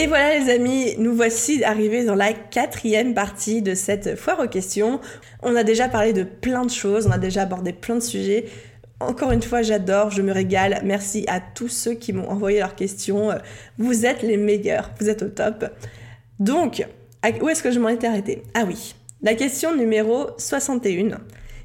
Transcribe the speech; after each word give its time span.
Et 0.00 0.06
voilà 0.06 0.38
les 0.38 0.48
amis, 0.48 0.94
nous 0.98 1.12
voici 1.12 1.64
arrivés 1.64 2.04
dans 2.04 2.14
la 2.14 2.32
quatrième 2.32 3.14
partie 3.14 3.62
de 3.62 3.74
cette 3.74 4.14
foire 4.14 4.38
aux 4.38 4.46
questions. 4.46 5.00
On 5.42 5.56
a 5.56 5.64
déjà 5.64 5.88
parlé 5.88 6.12
de 6.12 6.22
plein 6.22 6.64
de 6.64 6.70
choses, 6.70 7.08
on 7.08 7.10
a 7.10 7.18
déjà 7.18 7.42
abordé 7.42 7.72
plein 7.72 7.96
de 7.96 8.00
sujets. 8.00 8.44
Encore 9.00 9.32
une 9.32 9.42
fois, 9.42 9.62
j'adore, 9.62 10.12
je 10.12 10.22
me 10.22 10.30
régale. 10.30 10.82
Merci 10.84 11.24
à 11.26 11.40
tous 11.40 11.66
ceux 11.66 11.94
qui 11.94 12.12
m'ont 12.12 12.28
envoyé 12.28 12.60
leurs 12.60 12.76
questions. 12.76 13.30
Vous 13.78 14.06
êtes 14.06 14.22
les 14.22 14.36
meilleurs, 14.36 14.92
vous 15.00 15.08
êtes 15.08 15.24
au 15.24 15.28
top. 15.30 15.64
Donc, 16.38 16.86
où 17.40 17.48
est-ce 17.48 17.64
que 17.64 17.72
je 17.72 17.80
m'en 17.80 17.88
étais 17.88 18.06
arrêtée? 18.06 18.44
Ah 18.54 18.62
oui, 18.68 18.94
la 19.22 19.34
question 19.34 19.74
numéro 19.74 20.28
61, 20.38 21.18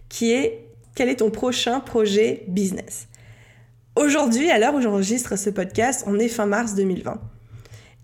qui 0.09 0.31
est 0.33 0.69
quel 0.95 1.07
est 1.09 1.17
ton 1.17 1.29
prochain 1.29 1.81
projet 1.81 2.45
business? 2.47 3.07
Aujourd'hui, 3.95 4.49
à 4.49 4.57
l'heure 4.57 4.73
où 4.73 4.81
j'enregistre 4.81 5.37
ce 5.37 5.51
podcast, 5.51 6.03
on 6.07 6.17
est 6.17 6.29
fin 6.29 6.47
mars 6.47 6.73
2020. 6.73 7.21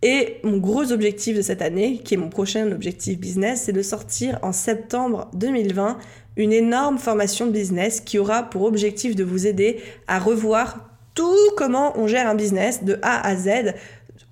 Et 0.01 0.37
mon 0.43 0.57
gros 0.57 0.91
objectif 0.91 1.35
de 1.35 1.41
cette 1.41 1.61
année, 1.61 1.97
qui 1.97 2.13
est 2.13 2.17
mon 2.17 2.29
prochain 2.29 2.71
objectif 2.71 3.19
business, 3.19 3.63
c'est 3.65 3.73
de 3.73 3.81
sortir 3.81 4.39
en 4.41 4.53
septembre 4.53 5.29
2020 5.33 5.97
une 6.37 6.53
énorme 6.53 6.97
formation 6.97 7.47
business 7.47 7.99
qui 7.99 8.17
aura 8.17 8.43
pour 8.43 8.63
objectif 8.63 9.15
de 9.15 9.25
vous 9.25 9.45
aider 9.45 9.81
à 10.07 10.19
revoir 10.19 10.89
tout 11.15 11.35
comment 11.57 11.99
on 11.99 12.07
gère 12.07 12.29
un 12.29 12.35
business 12.35 12.85
de 12.85 12.97
A 13.01 13.27
à 13.27 13.35
Z, 13.35 13.73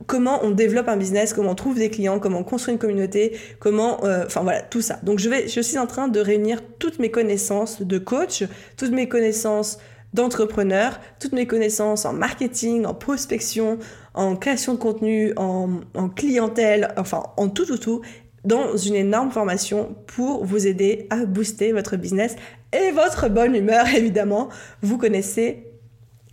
comment 0.05 0.39
on 0.43 0.51
développe 0.51 0.87
un 0.87 0.95
business, 0.95 1.33
comment 1.33 1.51
on 1.51 1.55
trouve 1.55 1.77
des 1.77 1.89
clients, 1.89 2.19
comment 2.19 2.39
on 2.39 2.43
construit 2.43 2.73
une 2.73 2.79
communauté, 2.79 3.37
comment, 3.59 4.05
euh, 4.05 4.23
enfin 4.25 4.41
voilà, 4.41 4.61
tout 4.61 4.81
ça. 4.81 4.99
Donc 5.03 5.19
je 5.19 5.27
vais, 5.27 5.49
je 5.49 5.59
suis 5.59 5.77
en 5.77 5.85
train 5.85 6.07
de 6.07 6.19
réunir 6.21 6.61
toutes 6.79 6.99
mes 6.99 7.11
connaissances 7.11 7.81
de 7.81 7.97
coach, 7.97 8.45
toutes 8.77 8.91
mes 8.91 9.09
connaissances 9.09 9.79
d'entrepreneur, 10.13 10.99
toutes 11.19 11.33
mes 11.33 11.47
connaissances 11.47 12.05
en 12.05 12.13
marketing, 12.13 12.85
en 12.85 12.93
prospection, 12.93 13.77
en 14.13 14.35
création 14.35 14.73
de 14.73 14.79
contenu, 14.79 15.33
en, 15.37 15.81
clientèle, 16.15 16.93
enfin 16.97 17.23
en 17.37 17.49
tout, 17.49 17.65
tout, 17.65 17.77
tout, 17.77 18.01
dans 18.45 18.77
une 18.77 18.95
énorme 18.95 19.31
formation 19.31 19.95
pour 20.07 20.45
vous 20.45 20.67
aider 20.67 21.07
à 21.09 21.25
booster 21.25 21.71
votre 21.71 21.97
business 21.97 22.35
et 22.73 22.91
votre 22.91 23.29
bonne 23.29 23.55
humeur, 23.55 23.87
évidemment. 23.95 24.49
Vous 24.81 24.97
connaissez 24.97 25.65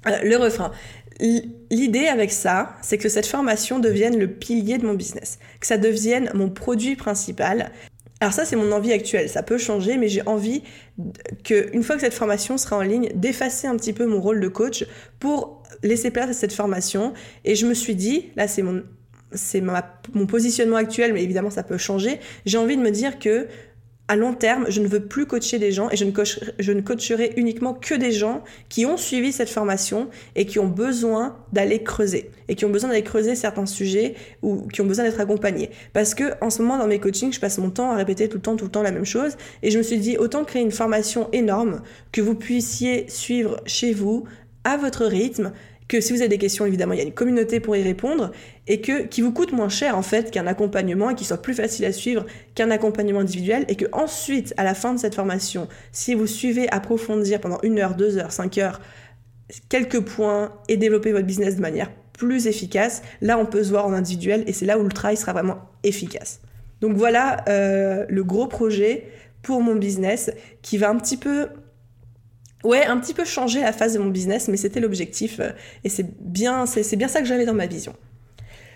euh, 0.06 0.18
le 0.22 0.36
refrain. 0.36 0.70
L'idée 1.70 2.08
avec 2.08 2.32
ça, 2.32 2.74
c'est 2.82 2.98
que 2.98 3.08
cette 3.08 3.26
formation 3.26 3.78
devienne 3.78 4.18
le 4.18 4.28
pilier 4.28 4.78
de 4.78 4.86
mon 4.86 4.94
business, 4.94 5.38
que 5.60 5.66
ça 5.66 5.78
devienne 5.78 6.30
mon 6.34 6.50
produit 6.50 6.96
principal. 6.96 7.70
Alors 8.24 8.32
ça, 8.32 8.46
c'est 8.46 8.56
mon 8.56 8.72
envie 8.72 8.90
actuelle. 8.90 9.28
Ça 9.28 9.42
peut 9.42 9.58
changer, 9.58 9.98
mais 9.98 10.08
j'ai 10.08 10.22
envie 10.26 10.62
que, 11.44 11.68
une 11.74 11.82
fois 11.82 11.96
que 11.96 12.00
cette 12.00 12.14
formation 12.14 12.56
sera 12.56 12.78
en 12.78 12.80
ligne, 12.80 13.10
d'effacer 13.14 13.66
un 13.66 13.76
petit 13.76 13.92
peu 13.92 14.06
mon 14.06 14.18
rôle 14.18 14.40
de 14.40 14.48
coach 14.48 14.86
pour 15.20 15.62
laisser 15.82 16.10
place 16.10 16.30
à 16.30 16.32
cette 16.32 16.54
formation. 16.54 17.12
Et 17.44 17.54
je 17.54 17.66
me 17.66 17.74
suis 17.74 17.94
dit, 17.94 18.30
là 18.34 18.48
c'est 18.48 18.62
mon, 18.62 18.82
c'est 19.32 19.60
mon 19.60 20.26
positionnement 20.26 20.76
actuel, 20.76 21.12
mais 21.12 21.22
évidemment 21.22 21.50
ça 21.50 21.64
peut 21.64 21.76
changer. 21.76 22.18
J'ai 22.46 22.56
envie 22.56 22.78
de 22.78 22.80
me 22.80 22.90
dire 22.90 23.18
que 23.18 23.46
à 24.06 24.16
long 24.16 24.34
terme, 24.34 24.66
je 24.68 24.80
ne 24.80 24.86
veux 24.86 25.00
plus 25.00 25.26
coacher 25.26 25.58
des 25.58 25.72
gens 25.72 25.88
et 25.90 25.96
je 25.96 26.04
ne, 26.04 26.80
coacherai 26.82 27.32
uniquement 27.36 27.72
que 27.72 27.94
des 27.94 28.12
gens 28.12 28.44
qui 28.68 28.84
ont 28.84 28.98
suivi 28.98 29.32
cette 29.32 29.48
formation 29.48 30.08
et 30.36 30.44
qui 30.44 30.58
ont 30.58 30.68
besoin 30.68 31.36
d'aller 31.52 31.82
creuser 31.82 32.30
et 32.48 32.54
qui 32.54 32.66
ont 32.66 32.70
besoin 32.70 32.90
d'aller 32.90 33.02
creuser 33.02 33.34
certains 33.34 33.64
sujets 33.64 34.14
ou 34.42 34.68
qui 34.68 34.82
ont 34.82 34.86
besoin 34.86 35.06
d'être 35.06 35.20
accompagnés. 35.20 35.70
Parce 35.94 36.14
que 36.14 36.34
en 36.42 36.50
ce 36.50 36.60
moment 36.60 36.76
dans 36.76 36.86
mes 36.86 36.98
coachings, 36.98 37.32
je 37.32 37.40
passe 37.40 37.56
mon 37.56 37.70
temps 37.70 37.92
à 37.92 37.96
répéter 37.96 38.28
tout 38.28 38.36
le 38.36 38.42
temps, 38.42 38.56
tout 38.56 38.66
le 38.66 38.70
temps 38.70 38.82
la 38.82 38.92
même 38.92 39.06
chose 39.06 39.36
et 39.62 39.70
je 39.70 39.78
me 39.78 39.82
suis 39.82 39.98
dit 39.98 40.18
autant 40.18 40.44
créer 40.44 40.62
une 40.62 40.72
formation 40.72 41.28
énorme 41.32 41.80
que 42.12 42.20
vous 42.20 42.34
puissiez 42.34 43.06
suivre 43.08 43.62
chez 43.64 43.94
vous 43.94 44.24
à 44.64 44.76
votre 44.76 45.04
rythme 45.06 45.52
que 45.88 46.00
si 46.00 46.12
vous 46.12 46.20
avez 46.20 46.28
des 46.28 46.38
questions, 46.38 46.64
évidemment, 46.64 46.94
il 46.94 46.98
y 46.98 47.02
a 47.02 47.04
une 47.04 47.12
communauté 47.12 47.60
pour 47.60 47.76
y 47.76 47.82
répondre, 47.82 48.32
et 48.66 48.80
que 48.80 49.02
qui 49.02 49.20
vous 49.20 49.32
coûte 49.32 49.52
moins 49.52 49.68
cher 49.68 49.98
en 49.98 50.02
fait 50.02 50.30
qu'un 50.30 50.46
accompagnement 50.46 51.10
et 51.10 51.14
qui 51.14 51.24
soit 51.24 51.42
plus 51.42 51.54
facile 51.54 51.84
à 51.84 51.92
suivre 51.92 52.24
qu'un 52.54 52.70
accompagnement 52.70 53.20
individuel, 53.20 53.64
et 53.68 53.76
que 53.76 53.86
ensuite, 53.92 54.54
à 54.56 54.64
la 54.64 54.74
fin 54.74 54.94
de 54.94 54.98
cette 54.98 55.14
formation, 55.14 55.68
si 55.92 56.14
vous 56.14 56.26
suivez 56.26 56.68
approfondir 56.70 57.40
pendant 57.40 57.60
une 57.62 57.78
heure, 57.78 57.94
deux 57.94 58.16
heures, 58.16 58.32
cinq 58.32 58.58
heures, 58.58 58.80
quelques 59.68 60.00
points 60.00 60.52
et 60.68 60.76
développer 60.76 61.12
votre 61.12 61.26
business 61.26 61.56
de 61.56 61.60
manière 61.60 61.90
plus 62.14 62.46
efficace, 62.46 63.02
là 63.20 63.38
on 63.38 63.46
peut 63.46 63.64
se 63.64 63.70
voir 63.70 63.86
en 63.86 63.92
individuel 63.92 64.44
et 64.46 64.52
c'est 64.52 64.66
là 64.66 64.78
où 64.78 64.82
le 64.82 64.88
travail 64.88 65.16
sera 65.16 65.32
vraiment 65.32 65.58
efficace. 65.82 66.40
Donc 66.80 66.96
voilà 66.96 67.44
euh, 67.48 68.06
le 68.08 68.24
gros 68.24 68.46
projet 68.46 69.06
pour 69.42 69.60
mon 69.60 69.74
business 69.74 70.30
qui 70.62 70.78
va 70.78 70.90
un 70.90 70.96
petit 70.96 71.16
peu 71.16 71.48
ouais, 72.64 72.84
un 72.84 72.98
petit 72.98 73.14
peu 73.14 73.24
changer 73.24 73.60
la 73.60 73.72
phase 73.72 73.94
de 73.94 73.98
mon 73.98 74.08
business, 74.10 74.48
mais 74.48 74.56
c'était 74.56 74.80
l'objectif 74.80 75.38
euh, 75.40 75.50
et 75.84 75.88
c'est 75.88 76.06
bien, 76.20 76.66
c'est 76.66 76.96
bien 76.96 77.08
ça 77.08 77.20
que 77.20 77.26
j'avais 77.26 77.46
dans 77.46 77.54
ma 77.54 77.66
vision. 77.66 77.94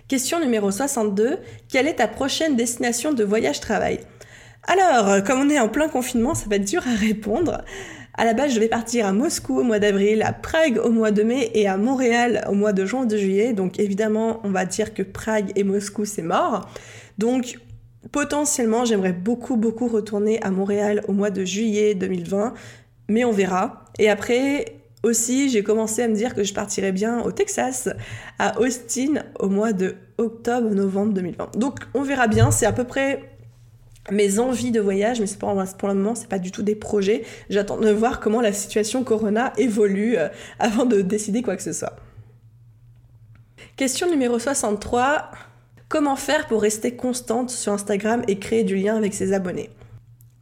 Question 0.06 0.40
numéro 0.40 0.70
62, 0.70 1.38
quelle 1.68 1.86
est 1.86 1.96
ta 1.96 2.08
prochaine 2.08 2.56
destination 2.56 3.12
de 3.12 3.24
voyage-travail 3.24 4.00
Alors, 4.66 5.08
euh, 5.08 5.20
comme 5.20 5.40
on 5.40 5.50
est 5.50 5.58
en 5.58 5.68
plein 5.68 5.88
confinement, 5.88 6.34
ça 6.34 6.46
va 6.48 6.56
être 6.56 6.64
dur 6.64 6.82
à 6.86 6.94
répondre. 6.94 7.62
À 8.14 8.24
la 8.24 8.34
base, 8.34 8.52
je 8.52 8.58
vais 8.58 8.68
partir 8.68 9.06
à 9.06 9.12
Moscou 9.12 9.60
au 9.60 9.62
mois 9.62 9.78
d'avril, 9.78 10.22
à 10.22 10.32
Prague 10.32 10.80
au 10.82 10.90
mois 10.90 11.10
de 11.10 11.22
mai 11.22 11.50
et 11.54 11.68
à 11.68 11.76
Montréal 11.76 12.44
au 12.48 12.54
mois 12.54 12.72
de 12.72 12.84
juin 12.84 13.06
de 13.06 13.16
juillet. 13.16 13.52
Donc 13.52 13.78
évidemment, 13.78 14.40
on 14.44 14.50
va 14.50 14.64
dire 14.64 14.92
que 14.92 15.02
Prague 15.02 15.52
et 15.56 15.62
Moscou, 15.62 16.04
c'est 16.04 16.22
mort. 16.22 16.68
Donc 17.18 17.58
potentiellement, 18.10 18.84
j'aimerais 18.84 19.12
beaucoup, 19.12 19.56
beaucoup 19.56 19.86
retourner 19.86 20.42
à 20.42 20.50
Montréal 20.50 21.04
au 21.06 21.12
mois 21.12 21.30
de 21.30 21.44
juillet 21.44 21.94
2020 21.94 22.54
mais 23.08 23.24
on 23.24 23.32
verra. 23.32 23.84
Et 23.98 24.08
après, 24.08 24.78
aussi, 25.02 25.48
j'ai 25.48 25.62
commencé 25.62 26.02
à 26.02 26.08
me 26.08 26.14
dire 26.14 26.34
que 26.34 26.44
je 26.44 26.52
partirais 26.52 26.92
bien 26.92 27.20
au 27.22 27.32
Texas, 27.32 27.88
à 28.38 28.58
Austin, 28.60 29.24
au 29.38 29.48
mois 29.48 29.72
de 29.72 29.96
octobre-novembre 30.18 31.12
2020. 31.14 31.56
Donc, 31.56 31.80
on 31.94 32.02
verra 32.02 32.26
bien. 32.26 32.50
C'est 32.50 32.66
à 32.66 32.72
peu 32.72 32.84
près 32.84 33.22
mes 34.10 34.38
envies 34.38 34.70
de 34.70 34.80
voyage, 34.80 35.20
mais 35.20 35.26
c'est 35.26 35.38
pour, 35.38 35.54
pour 35.78 35.88
le 35.88 35.94
moment, 35.94 36.14
c'est 36.14 36.28
pas 36.28 36.38
du 36.38 36.50
tout 36.50 36.62
des 36.62 36.74
projets. 36.74 37.24
J'attends 37.50 37.78
de 37.78 37.90
voir 37.90 38.20
comment 38.20 38.40
la 38.40 38.52
situation 38.52 39.04
Corona 39.04 39.52
évolue 39.56 40.16
euh, 40.16 40.28
avant 40.58 40.84
de 40.84 41.00
décider 41.00 41.42
quoi 41.42 41.56
que 41.56 41.62
ce 41.62 41.72
soit. 41.72 41.96
Question 43.76 44.10
numéro 44.10 44.38
63. 44.38 45.30
Comment 45.88 46.16
faire 46.16 46.46
pour 46.48 46.62
rester 46.62 46.96
constante 46.96 47.50
sur 47.50 47.72
Instagram 47.72 48.22
et 48.28 48.38
créer 48.38 48.64
du 48.64 48.76
lien 48.76 48.96
avec 48.96 49.14
ses 49.14 49.32
abonnés? 49.32 49.70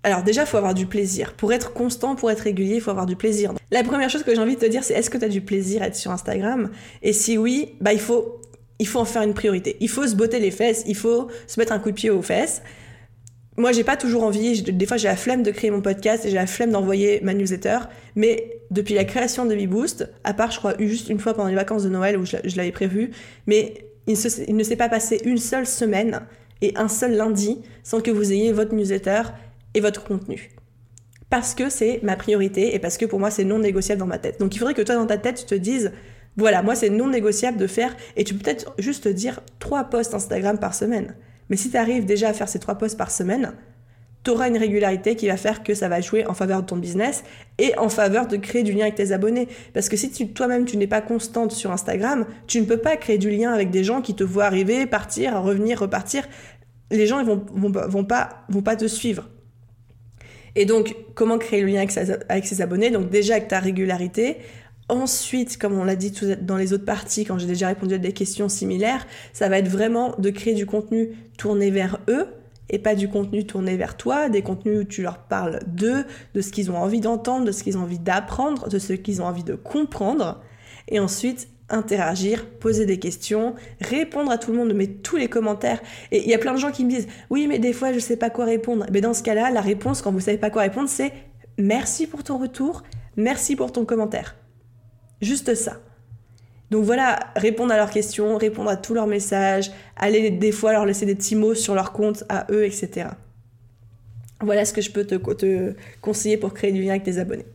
Alors 0.07 0.23
déjà, 0.23 0.43
il 0.43 0.47
faut 0.47 0.57
avoir 0.57 0.73
du 0.73 0.87
plaisir. 0.87 1.33
Pour 1.33 1.53
être 1.53 1.73
constant, 1.73 2.15
pour 2.15 2.31
être 2.31 2.39
régulier, 2.39 2.77
il 2.77 2.81
faut 2.81 2.93
avoir 2.93 3.07
du 3.07 3.17
plaisir. 3.17 3.53
La 3.73 3.83
première 3.83 4.09
chose 4.09 4.23
que 4.23 4.33
j'ai 4.33 4.41
envie 4.41 4.55
de 4.55 4.61
te 4.61 4.67
dire, 4.67 4.85
c'est 4.85 4.95
est-ce 4.95 5.11
que 5.11 5.19
tu 5.19 5.25
as 5.25 5.29
du 5.29 5.41
plaisir 5.41 5.83
à 5.83 5.89
être 5.89 5.97
sur 5.97 6.13
Instagram? 6.13 6.71
Et 7.03 7.13
si 7.13 7.37
oui, 7.37 7.75
bah 7.81 7.93
il 7.93 7.99
faut, 7.99 8.41
il 8.79 8.87
faut 8.87 9.01
en 9.01 9.05
faire 9.05 9.23
une 9.23 9.35
priorité. 9.35 9.77
Il 9.81 9.89
faut 9.89 10.07
se 10.07 10.15
botter 10.15 10.39
les 10.39 10.53
fesses, 10.53 10.85
il 10.87 10.95
faut 10.95 11.27
se 11.49 11.59
mettre 11.59 11.73
un 11.73 11.81
coup 11.81 11.91
de 11.91 11.97
pied 11.97 12.11
aux 12.11 12.23
fesses. 12.23 12.63
Moi, 13.57 13.73
j'ai 13.73 13.83
pas 13.83 13.97
toujours 13.97 14.23
envie, 14.23 14.63
des 14.63 14.87
fois 14.87 14.97
j'ai 14.97 15.09
la 15.09 15.17
flemme 15.17 15.43
de 15.43 15.51
créer 15.51 15.73
mon 15.73 15.81
podcast 15.81 16.25
et 16.25 16.29
j'ai 16.29 16.37
la 16.37 16.47
flemme 16.47 16.71
d'envoyer 16.71 17.19
ma 17.25 17.35
newsletter, 17.35 17.79
mais 18.15 18.61
depuis 18.71 18.95
la 18.95 19.05
création 19.05 19.45
de 19.45 19.67
Boost, 19.67 20.09
à 20.23 20.35
part 20.35 20.53
je 20.53 20.59
crois 20.59 20.75
juste 20.79 21.09
une 21.09 21.19
fois 21.19 21.35
pendant 21.35 21.49
les 21.49 21.57
vacances 21.57 21.83
de 21.83 21.89
Noël 21.89 22.17
où 22.17 22.25
je, 22.25 22.57
l'avais 22.57 22.71
prévu, 22.71 23.11
mais 23.49 23.75
il, 24.07 24.17
il 24.47 24.55
ne 24.55 24.63
s'est 24.63 24.77
pas 24.77 24.89
passé 24.89 25.21
une 25.25 25.39
seule 25.39 25.67
semaine 25.67 26.21
et 26.63 26.75
un 26.77 26.87
seul 26.87 27.17
lundi 27.17 27.59
sans 27.83 28.01
que 28.01 28.13
vous 28.13 28.33
ayez 28.33 28.53
votre 28.53 28.73
newsletter 28.73 29.23
et 29.77 29.81
votre 29.81 30.03
contenu. 30.03 30.51
Parce 31.31 31.55
que 31.55 31.71
c'est 31.71 32.01
ma 32.03 32.17
priorité 32.17 32.75
et 32.75 32.79
parce 32.79 32.97
que 32.97 33.05
pour 33.05 33.21
moi 33.21 33.31
c'est 33.31 33.45
non 33.45 33.59
négociable 33.59 34.01
dans 34.01 34.07
ma 34.07 34.19
tête. 34.19 34.41
Donc 34.41 34.55
il 34.55 34.59
faudrait 34.59 34.75
que 34.75 34.83
toi 34.83 34.97
dans 34.97 35.07
ta 35.07 35.19
tête 35.19 35.37
tu 35.37 35.45
te 35.45 35.55
dises 35.55 35.93
voilà, 36.37 36.63
moi 36.63 36.75
c'est 36.75 36.91
non 36.91 37.09
négociable 37.09 37.59
de 37.59 37.67
faire 37.67 37.97
et 38.17 38.25
tu 38.25 38.35
peux 38.35 38.43
peut-être 38.43 38.75
juste 38.79 39.05
te 39.05 39.09
dire 39.09 39.41
trois 39.59 39.85
posts 39.85 40.15
Instagram 40.15 40.59
par 40.59 40.75
semaine. 40.75 41.15
Mais 41.49 41.57
si 41.57 41.71
tu 41.71 41.77
arrives 41.77 42.05
déjà 42.05 42.29
à 42.29 42.33
faire 42.33 42.49
ces 42.49 42.59
trois 42.59 42.77
posts 42.77 42.99
par 42.99 43.11
semaine, 43.11 43.53
tu 44.23 44.31
auras 44.31 44.49
une 44.49 44.59
régularité 44.59 45.15
qui 45.15 45.29
va 45.29 45.37
faire 45.37 45.63
que 45.63 45.75
ça 45.75 45.89
va 45.89 46.01
jouer 46.01 46.27
en 46.27 46.35
faveur 46.35 46.63
de 46.63 46.67
ton 46.67 46.77
business 46.77 47.23
et 47.59 47.79
en 47.79 47.89
faveur 47.89 48.27
de 48.27 48.37
créer 48.37 48.65
du 48.65 48.73
lien 48.73 48.83
avec 48.83 48.97
tes 48.97 49.13
abonnés. 49.13 49.49
Parce 49.73 49.89
que 49.89 49.97
si 49.97 50.11
toi-même 50.33 50.65
tu 50.65 50.77
n'es 50.77 50.89
pas 50.89 51.01
constante 51.01 51.53
sur 51.53 51.71
Instagram, 51.71 52.27
tu 52.47 52.61
ne 52.61 52.67
peux 52.67 52.79
pas 52.79 52.97
créer 52.97 53.19
du 53.19 53.31
lien 53.31 53.53
avec 53.53 53.71
des 53.71 53.85
gens 53.85 54.03
qui 54.03 54.15
te 54.15 54.25
voient 54.25 54.47
arriver, 54.47 54.87
partir, 54.87 55.41
revenir, 55.43 55.81
repartir. 55.81 56.29
Les 56.91 57.07
gens 57.07 57.21
ils 57.21 57.27
vont, 57.27 57.45
vont, 57.53 57.71
vont, 57.71 58.05
pas, 58.05 58.45
vont 58.49 58.63
pas 58.63 58.77
te 58.77 58.87
suivre. 58.87 59.29
Et 60.57 60.65
donc, 60.65 60.97
comment 61.15 61.39
créer 61.39 61.61
le 61.61 61.69
lien 61.69 61.85
avec, 62.29 62.47
ses 62.47 62.63
abonnés? 62.63 62.91
Donc 62.91 63.11
déjà 63.11 63.35
avec 63.35 63.49
ta 63.49 63.61
régularité. 63.61 64.39
Ensuite, 64.89 65.59
comme 65.59 65.79
on 65.79 65.85
l'a 65.85 65.97
dit 65.97 66.13
dans 66.41 66.57
les 66.57 66.73
autres 66.73 66.85
parties, 66.85 67.25
quand 67.25 67.39
j'ai 67.39 67.47
déjà 67.47 67.69
répondu 67.69 67.95
à 67.95 67.99
des 67.99 68.13
questions 68.13 68.49
similaires, 68.49 69.07
ça 69.33 69.49
va 69.49 69.59
être 69.59 69.69
vraiment 69.69 70.15
de 70.19 70.31
créer 70.31 70.55
du 70.55 70.65
contenu 70.65 71.11
tourné 71.37 71.71
vers 71.71 72.01
eux 72.09 72.27
et 72.71 72.79
pas 72.79 72.95
du 72.95 73.09
contenu 73.09 73.45
tourné 73.45 73.77
vers 73.77 73.97
toi, 73.97 74.29
des 74.29 74.43
contenus 74.43 74.81
où 74.81 74.85
tu 74.85 75.03
leur 75.03 75.19
parles 75.19 75.61
d'eux, 75.67 76.05
de 76.35 76.41
ce 76.41 76.51
qu'ils 76.51 76.71
ont 76.71 76.79
envie 76.79 77.01
d'entendre, 77.01 77.45
de 77.45 77.53
ce 77.53 77.63
qu'ils 77.63 77.79
ont 77.79 77.83
envie 77.83 77.99
d'apprendre, 77.99 78.69
de 78.69 78.79
ce 78.79 78.95
qu'ils 78.95 79.23
ont 79.23 79.27
envie 79.27 79.45
de 79.45 79.55
comprendre. 79.55 80.43
Et 80.89 80.99
ensuite, 80.99 81.49
interagir, 81.69 82.47
poser 82.47 82.87
des 82.87 82.99
questions, 82.99 83.55
répondre 83.81 84.31
à 84.31 84.39
tout 84.39 84.53
le 84.53 84.59
monde, 84.59 84.73
mais 84.75 84.87
tous 84.87 85.17
les 85.17 85.29
commentaires. 85.29 85.81
Et 86.13 86.23
il 86.23 86.29
y 86.29 86.35
a 86.35 86.39
plein 86.39 86.55
de 86.55 86.59
gens 86.59 86.71
qui 86.71 86.85
me 86.85 86.91
disent 86.91 87.09
oui, 87.31 87.47
mais 87.47 87.59
des 87.59 87.73
fois 87.73 87.93
je 87.93 87.99
sais 87.99 88.17
pas 88.17 88.31
quoi 88.31 88.45
répondre. 88.45 88.87
Mais 88.93 89.01
dans 89.01 89.15
ce 89.15 89.23
cas-là, 89.23 89.51
la 89.51 89.61
réponse 89.61 90.03
quand 90.03 90.13
vous 90.13 90.21
savez 90.21 90.39
pas 90.39 90.51
quoi 90.51 90.63
répondre, 90.63 90.89
c'est 90.89 91.13
merci 91.59 92.07
pour 92.07 92.23
ton 92.23 92.39
retour, 92.39 92.83
merci 93.17 93.57
pour 93.57 93.73
ton 93.73 93.85
commentaire. 93.85 94.37
Juste 95.21 95.55
ça. 95.55 95.79
Donc 96.71 96.85
voilà, 96.85 97.19
répondre 97.37 97.73
à 97.73 97.77
leurs 97.77 97.91
questions, 97.91 98.37
répondre 98.37 98.71
à 98.71 98.77
tous 98.77 98.95
leurs 98.95 99.07
messages, 99.07 99.71
aller 99.97 100.31
des 100.31 100.53
fois 100.53 100.73
leur 100.73 100.85
laisser 100.85 101.07
des 101.07 101.15
petits 101.15 101.37
mots 101.37 101.55
sur 101.55 101.75
leur 101.75 101.93
compte 101.93 102.25
à 102.29 102.47
eux, 102.51 102.65
etc. 102.65 103.09
Voilà 104.41 104.65
ce 104.65 104.73
que 104.73 104.81
je 104.81 104.91
peux 104.91 105.05
te, 105.05 105.15
te 105.15 105.75
conseiller 106.01 106.37
pour 106.37 106.53
créer 106.53 106.73
du 106.73 106.83
lien 106.83 106.91
avec 106.91 107.05
tes 107.05 107.19
abonnés. 107.19 107.47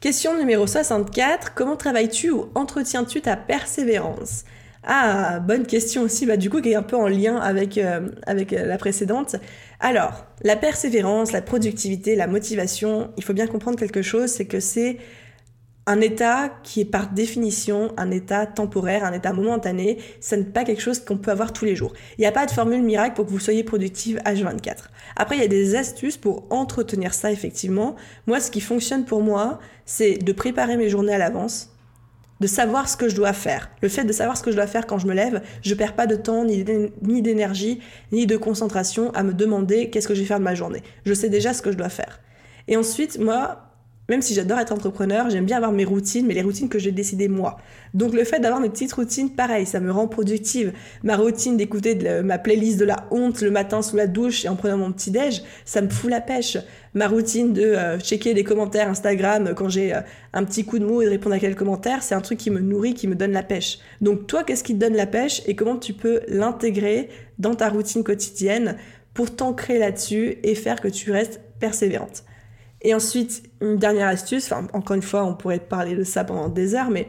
Question 0.00 0.38
numéro 0.38 0.66
64. 0.66 1.52
Comment 1.52 1.76
travailles-tu 1.76 2.30
ou 2.30 2.50
entretiens-tu 2.54 3.20
ta 3.20 3.36
persévérance? 3.36 4.44
Ah, 4.82 5.40
bonne 5.40 5.66
question 5.66 6.00
aussi, 6.00 6.24
bah, 6.24 6.38
du 6.38 6.48
coup, 6.48 6.62
qui 6.62 6.70
est 6.70 6.74
un 6.74 6.82
peu 6.82 6.96
en 6.96 7.06
lien 7.06 7.36
avec, 7.36 7.76
euh, 7.76 8.08
avec 8.26 8.54
euh, 8.54 8.64
la 8.64 8.78
précédente. 8.78 9.36
Alors, 9.78 10.24
la 10.42 10.56
persévérance, 10.56 11.32
la 11.32 11.42
productivité, 11.42 12.16
la 12.16 12.26
motivation, 12.26 13.10
il 13.18 13.24
faut 13.24 13.34
bien 13.34 13.46
comprendre 13.46 13.78
quelque 13.78 14.00
chose, 14.00 14.30
c'est 14.30 14.46
que 14.46 14.58
c'est 14.58 14.96
un 15.86 16.00
état 16.00 16.50
qui 16.62 16.82
est 16.82 16.84
par 16.84 17.08
définition 17.10 17.92
un 17.96 18.10
état 18.10 18.46
temporaire, 18.46 19.04
un 19.04 19.12
état 19.12 19.32
momentané, 19.32 19.98
ce 20.20 20.34
n'est 20.34 20.44
pas 20.44 20.64
quelque 20.64 20.82
chose 20.82 21.00
qu'on 21.00 21.16
peut 21.16 21.30
avoir 21.30 21.52
tous 21.52 21.64
les 21.64 21.74
jours. 21.74 21.92
Il 22.18 22.20
n'y 22.20 22.26
a 22.26 22.32
pas 22.32 22.46
de 22.46 22.50
formule 22.50 22.82
miracle 22.82 23.14
pour 23.14 23.26
que 23.26 23.30
vous 23.30 23.40
soyez 23.40 23.64
productive 23.64 24.18
H24. 24.24 24.90
Après, 25.16 25.36
il 25.36 25.40
y 25.40 25.44
a 25.44 25.48
des 25.48 25.74
astuces 25.74 26.16
pour 26.16 26.46
entretenir 26.50 27.14
ça 27.14 27.32
effectivement. 27.32 27.96
Moi, 28.26 28.40
ce 28.40 28.50
qui 28.50 28.60
fonctionne 28.60 29.04
pour 29.04 29.22
moi, 29.22 29.58
c'est 29.84 30.18
de 30.18 30.32
préparer 30.32 30.76
mes 30.76 30.88
journées 30.88 31.14
à 31.14 31.18
l'avance, 31.18 31.70
de 32.40 32.46
savoir 32.46 32.88
ce 32.88 32.96
que 32.96 33.08
je 33.08 33.16
dois 33.16 33.32
faire. 33.32 33.70
Le 33.82 33.88
fait 33.88 34.04
de 34.04 34.12
savoir 34.12 34.36
ce 34.36 34.42
que 34.42 34.50
je 34.50 34.56
dois 34.56 34.66
faire 34.66 34.86
quand 34.86 34.98
je 34.98 35.06
me 35.06 35.14
lève, 35.14 35.42
je 35.62 35.74
perds 35.74 35.94
pas 35.94 36.06
de 36.06 36.16
temps, 36.16 36.44
ni 36.44 36.62
d'énergie, 37.22 37.80
ni 38.12 38.26
de 38.26 38.36
concentration 38.36 39.10
à 39.12 39.22
me 39.22 39.32
demander 39.32 39.90
qu'est-ce 39.90 40.08
que 40.08 40.14
je 40.14 40.20
vais 40.20 40.26
faire 40.26 40.38
de 40.38 40.44
ma 40.44 40.54
journée. 40.54 40.82
Je 41.04 41.14
sais 41.14 41.28
déjà 41.28 41.52
ce 41.52 41.62
que 41.62 41.72
je 41.72 41.76
dois 41.76 41.88
faire. 41.88 42.20
Et 42.68 42.76
ensuite, 42.76 43.18
moi, 43.18 43.69
même 44.10 44.22
si 44.22 44.34
j'adore 44.34 44.58
être 44.58 44.72
entrepreneur, 44.72 45.30
j'aime 45.30 45.44
bien 45.44 45.56
avoir 45.56 45.70
mes 45.70 45.84
routines, 45.84 46.26
mais 46.26 46.34
les 46.34 46.42
routines 46.42 46.68
que 46.68 46.80
j'ai 46.80 46.90
décidées 46.90 47.28
moi. 47.28 47.58
Donc 47.94 48.12
le 48.12 48.24
fait 48.24 48.40
d'avoir 48.40 48.60
mes 48.60 48.68
petites 48.68 48.92
routines, 48.92 49.30
pareil, 49.30 49.66
ça 49.66 49.78
me 49.78 49.92
rend 49.92 50.08
productive. 50.08 50.72
Ma 51.04 51.16
routine 51.16 51.56
d'écouter 51.56 51.96
ma 52.24 52.38
playlist 52.38 52.80
de 52.80 52.84
la 52.84 53.06
honte 53.12 53.40
le 53.40 53.52
matin 53.52 53.82
sous 53.82 53.94
la 53.94 54.08
douche 54.08 54.44
et 54.44 54.48
en 54.48 54.56
prenant 54.56 54.78
mon 54.78 54.90
petit 54.90 55.12
déj, 55.12 55.42
ça 55.64 55.80
me 55.80 55.88
fout 55.88 56.10
la 56.10 56.20
pêche. 56.20 56.58
Ma 56.92 57.06
routine 57.06 57.52
de 57.52 57.62
euh, 57.62 58.00
checker 58.00 58.34
les 58.34 58.42
commentaires 58.42 58.88
Instagram 58.88 59.52
quand 59.54 59.68
j'ai 59.68 59.94
euh, 59.94 60.00
un 60.32 60.42
petit 60.42 60.64
coup 60.64 60.80
de 60.80 60.84
mou 60.84 61.02
et 61.02 61.04
de 61.04 61.10
répondre 61.10 61.36
à 61.36 61.38
quelques 61.38 61.58
commentaires, 61.58 62.02
c'est 62.02 62.16
un 62.16 62.20
truc 62.20 62.38
qui 62.38 62.50
me 62.50 62.58
nourrit, 62.58 62.94
qui 62.94 63.06
me 63.06 63.14
donne 63.14 63.30
la 63.30 63.44
pêche. 63.44 63.78
Donc 64.00 64.26
toi, 64.26 64.42
qu'est-ce 64.42 64.64
qui 64.64 64.74
te 64.74 64.80
donne 64.80 64.96
la 64.96 65.06
pêche 65.06 65.40
et 65.46 65.54
comment 65.54 65.76
tu 65.76 65.92
peux 65.92 66.22
l'intégrer 66.26 67.10
dans 67.38 67.54
ta 67.54 67.68
routine 67.68 68.02
quotidienne 68.02 68.76
pour 69.14 69.36
t'ancrer 69.36 69.78
là-dessus 69.78 70.38
et 70.42 70.56
faire 70.56 70.80
que 70.80 70.88
tu 70.88 71.12
restes 71.12 71.40
persévérante? 71.60 72.24
Et 72.82 72.94
ensuite, 72.94 73.42
une 73.60 73.76
dernière 73.76 74.08
astuce, 74.08 74.52
encore 74.52 74.96
une 74.96 75.02
fois, 75.02 75.24
on 75.24 75.34
pourrait 75.34 75.58
parler 75.58 75.94
de 75.94 76.04
ça 76.04 76.24
pendant 76.24 76.48
des 76.48 76.74
heures, 76.74 76.90
mais 76.90 77.08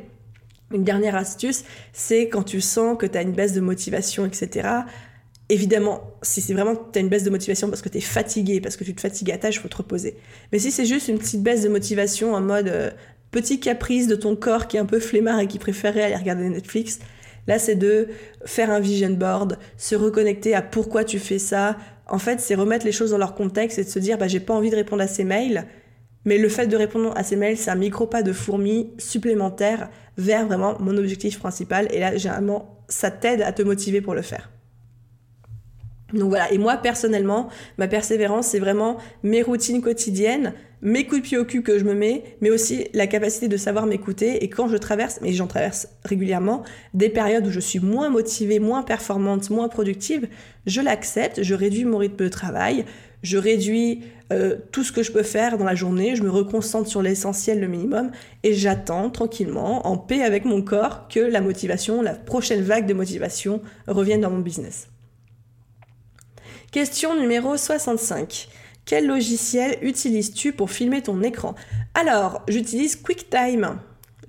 une 0.74 0.84
dernière 0.84 1.16
astuce, 1.16 1.64
c'est 1.94 2.30
quand 2.30 2.44
tu 2.44 2.62
sens 2.62 2.98
que 2.98 3.06
tu 3.06 3.18
as 3.18 3.22
une 3.22 3.34
baisse 3.34 3.54
de 3.54 3.62
motivation, 3.62 4.26
etc. 4.26 4.70
Évidemment, 5.50 6.02
si 6.22 6.42
c'est 6.42 6.54
vraiment 6.54 6.76
tu 6.76 7.00
as 7.00 7.02
une 7.02 7.10
baisse 7.10 7.24
de 7.24 7.30
motivation 7.30 7.70
parce 7.70 7.82
que 7.82 7.90
tu 7.90 7.98
es 7.98 8.02
fatigué, 8.02 8.62
parce 8.62 8.78
que 8.78 8.84
tu 8.84 8.94
te 8.94 9.02
fatigues 9.02 9.32
à 9.32 9.38
tâche, 9.38 9.60
faut 9.60 9.68
te 9.68 9.78
reposer. 9.78 10.16
Mais 10.52 10.60
si 10.60 10.72
c'est 10.72 10.86
juste 10.86 11.08
une 11.08 11.18
petite 11.18 11.44
baisse 11.44 11.62
de 11.62 11.70
motivation 11.70 12.34
en 12.34 12.42
mode 12.42 12.68
euh, 12.68 12.92
petit 13.32 13.60
caprice 13.60 14.08
de 14.08 14.16
ton 14.16 14.36
corps 14.36 14.68
qui 14.68 14.78
est 14.78 14.80
un 14.80 14.86
peu 14.86 15.00
flemmard 15.00 15.40
et 15.40 15.48
qui 15.48 15.60
préférerait 15.60 16.04
aller 16.04 16.16
regarder 16.16 16.48
Netflix, 16.50 17.00
là 17.48 17.60
c'est 17.60 17.76
de 17.76 18.08
faire 18.46 18.72
un 18.72 18.80
vision 18.80 19.10
board, 19.10 19.58
se 19.78 19.96
reconnecter 19.96 20.54
à 20.54 20.62
pourquoi 20.62 21.04
tu 21.04 21.20
fais 21.20 21.40
ça, 21.40 21.78
en 22.12 22.20
fait, 22.20 22.42
c'est 22.42 22.56
remettre 22.56 22.86
les 22.86 22.92
choses 22.92 23.12
dans 23.12 23.18
leur 23.18 23.34
contexte 23.34 23.80
et 23.80 23.86
de 23.86 23.90
se 23.90 23.98
dire, 23.98 24.18
bah, 24.18 24.28
j'ai 24.28 24.42
pas 24.42 24.54
envie 24.54 24.70
de 24.70 24.76
répondre 24.76 25.02
à 25.02 25.08
ces 25.08 25.24
mails, 25.24 25.66
mais 26.26 26.38
le 26.38 26.50
fait 26.50 26.68
de 26.68 26.76
répondre 26.76 27.14
à 27.16 27.24
ces 27.24 27.38
mails, 27.38 27.58
c'est 27.58 27.72
un 27.72 27.76
micro 27.76 28.06
pas 28.06 28.22
de 28.22 28.34
fourmi 28.34 28.92
supplémentaire 28.98 29.90
vers 30.18 30.46
vraiment 30.46 30.76
mon 30.80 30.98
objectif 30.98 31.40
principal. 31.40 31.88
Et 31.92 32.00
là, 32.00 32.18
généralement, 32.18 32.84
ça 32.90 33.12
t'aide 33.12 33.42
à 33.42 33.54
te 33.54 33.62
motiver 33.62 34.02
pour 34.02 34.14
le 34.14 34.22
faire. 34.22 34.52
Donc 36.14 36.28
voilà, 36.28 36.52
et 36.52 36.58
moi 36.58 36.76
personnellement, 36.76 37.48
ma 37.78 37.88
persévérance, 37.88 38.48
c'est 38.48 38.60
vraiment 38.60 38.98
mes 39.24 39.42
routines 39.42 39.82
quotidiennes, 39.82 40.54
mes 40.82 41.06
coups 41.06 41.22
de 41.22 41.28
pied 41.28 41.38
au 41.38 41.46
cul 41.46 41.62
que 41.62 41.78
je 41.78 41.84
me 41.84 41.94
mets, 41.94 42.24
mais 42.42 42.50
aussi 42.50 42.88
la 42.94 43.08
capacité 43.08 43.48
de 43.48 43.58
savoir 43.58 43.86
m'écouter. 43.86 44.44
Et 44.44 44.50
quand 44.50 44.68
je 44.68 44.78
traverse, 44.78 45.20
mais 45.22 45.32
j'en 45.34 45.48
traverse 45.48 45.88
régulièrement, 46.04 46.64
des 46.94 47.10
périodes 47.10 47.46
où 47.46 47.52
je 47.52 47.60
suis 47.60 47.80
moins 47.80 48.10
motivée, 48.10 48.60
moins 48.60 48.84
performante, 48.84 49.50
moins 49.50 49.70
productive, 49.70 50.28
je 50.66 50.82
l'accepte, 50.82 51.44
je 51.44 51.54
réduis 51.54 51.86
mon 51.86 51.98
rythme 51.98 52.18
de 52.18 52.30
travail, 52.30 52.86
je 53.24 53.38
réduis 53.38 54.02
euh, 54.32 54.56
tout 54.72 54.84
ce 54.84 54.92
que 54.92 55.04
je 55.04 55.12
peux 55.12 55.24
faire 55.24 55.58
dans 55.58 55.66
la 55.66 55.76
journée, 55.76 56.16
je 56.16 56.24
me 56.24 56.30
reconcentre 56.30 56.90
sur 56.90 57.02
l'essentiel, 57.02 57.60
le 57.60 57.68
minimum, 57.68 58.12
et 58.44 58.54
j'attends 58.54 59.10
tranquillement, 59.10 59.86
en 59.88 59.98
paix 59.98 60.24
avec 60.24 60.46
mon 60.46 60.62
corps, 60.62 61.08
que 61.08 61.20
la 61.20 61.42
motivation, 61.42 62.02
la 62.02 62.14
prochaine 62.14 62.62
vague 62.62 62.88
de 62.88 62.94
motivation 62.94 63.62
revienne 63.88 64.22
dans 64.22 64.32
mon 64.32 64.40
business. 64.40 64.88
Question 66.72 67.20
numéro 67.20 67.58
65. 67.58 68.48
Quel 68.86 69.08
logiciel 69.08 69.78
utilises-tu 69.82 70.54
pour 70.54 70.72
filmer 70.72 71.02
ton 71.02 71.22
écran? 71.22 71.56
Alors, 71.94 72.44
j'utilise 72.48 72.96
QuickTime. 72.96 73.78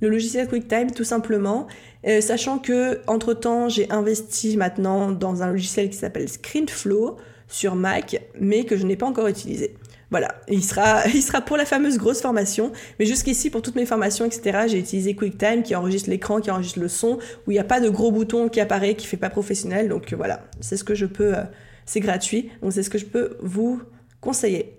Le 0.00 0.08
logiciel 0.08 0.48
QuickTime, 0.48 0.90
tout 0.90 1.04
simplement, 1.04 1.66
euh, 2.06 2.20
sachant 2.20 2.58
que 2.58 3.00
entre 3.06 3.34
temps, 3.34 3.68
j'ai 3.68 3.90
investi 3.90 4.56
maintenant 4.56 5.12
dans 5.12 5.42
un 5.42 5.48
logiciel 5.52 5.90
qui 5.90 5.96
s'appelle 5.96 6.28
ScreenFlow 6.28 7.16
sur 7.48 7.76
Mac, 7.76 8.20
mais 8.40 8.64
que 8.64 8.76
je 8.76 8.84
n'ai 8.84 8.96
pas 8.96 9.06
encore 9.06 9.28
utilisé. 9.28 9.76
Voilà, 10.10 10.34
il 10.48 10.62
sera, 10.62 11.02
pour 11.46 11.56
la 11.56 11.64
fameuse 11.64 11.96
grosse 11.96 12.20
formation, 12.20 12.70
mais 12.98 13.06
jusqu'ici, 13.06 13.48
pour 13.48 13.62
toutes 13.62 13.76
mes 13.76 13.86
formations, 13.86 14.26
etc., 14.26 14.66
j'ai 14.66 14.78
utilisé 14.78 15.14
QuickTime 15.14 15.62
qui 15.62 15.74
enregistre 15.74 16.10
l'écran, 16.10 16.40
qui 16.40 16.50
enregistre 16.50 16.80
le 16.80 16.88
son, 16.88 17.18
où 17.46 17.50
il 17.50 17.54
n'y 17.54 17.60
a 17.60 17.64
pas 17.64 17.80
de 17.80 17.88
gros 17.88 18.10
bouton 18.10 18.48
qui 18.48 18.60
apparaît, 18.60 18.94
qui 18.94 19.06
fait 19.06 19.16
pas 19.16 19.30
professionnel, 19.30 19.88
donc 19.88 20.12
voilà, 20.12 20.44
c'est 20.60 20.76
ce 20.76 20.84
que 20.84 20.94
je 20.94 21.06
peux, 21.06 21.34
euh, 21.36 21.44
c'est 21.86 22.00
gratuit, 22.00 22.50
donc 22.60 22.72
c'est 22.74 22.82
ce 22.82 22.90
que 22.90 22.98
je 22.98 23.06
peux 23.06 23.38
vous 23.40 23.80
conseiller. 24.22 24.78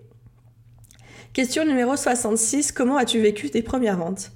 Question 1.33 1.65
numéro 1.65 1.95
66, 1.95 2.71
comment 2.71 2.97
as-tu 2.97 3.19
vécu 3.19 3.51
tes 3.51 3.62
premières 3.62 3.97
ventes? 3.97 4.31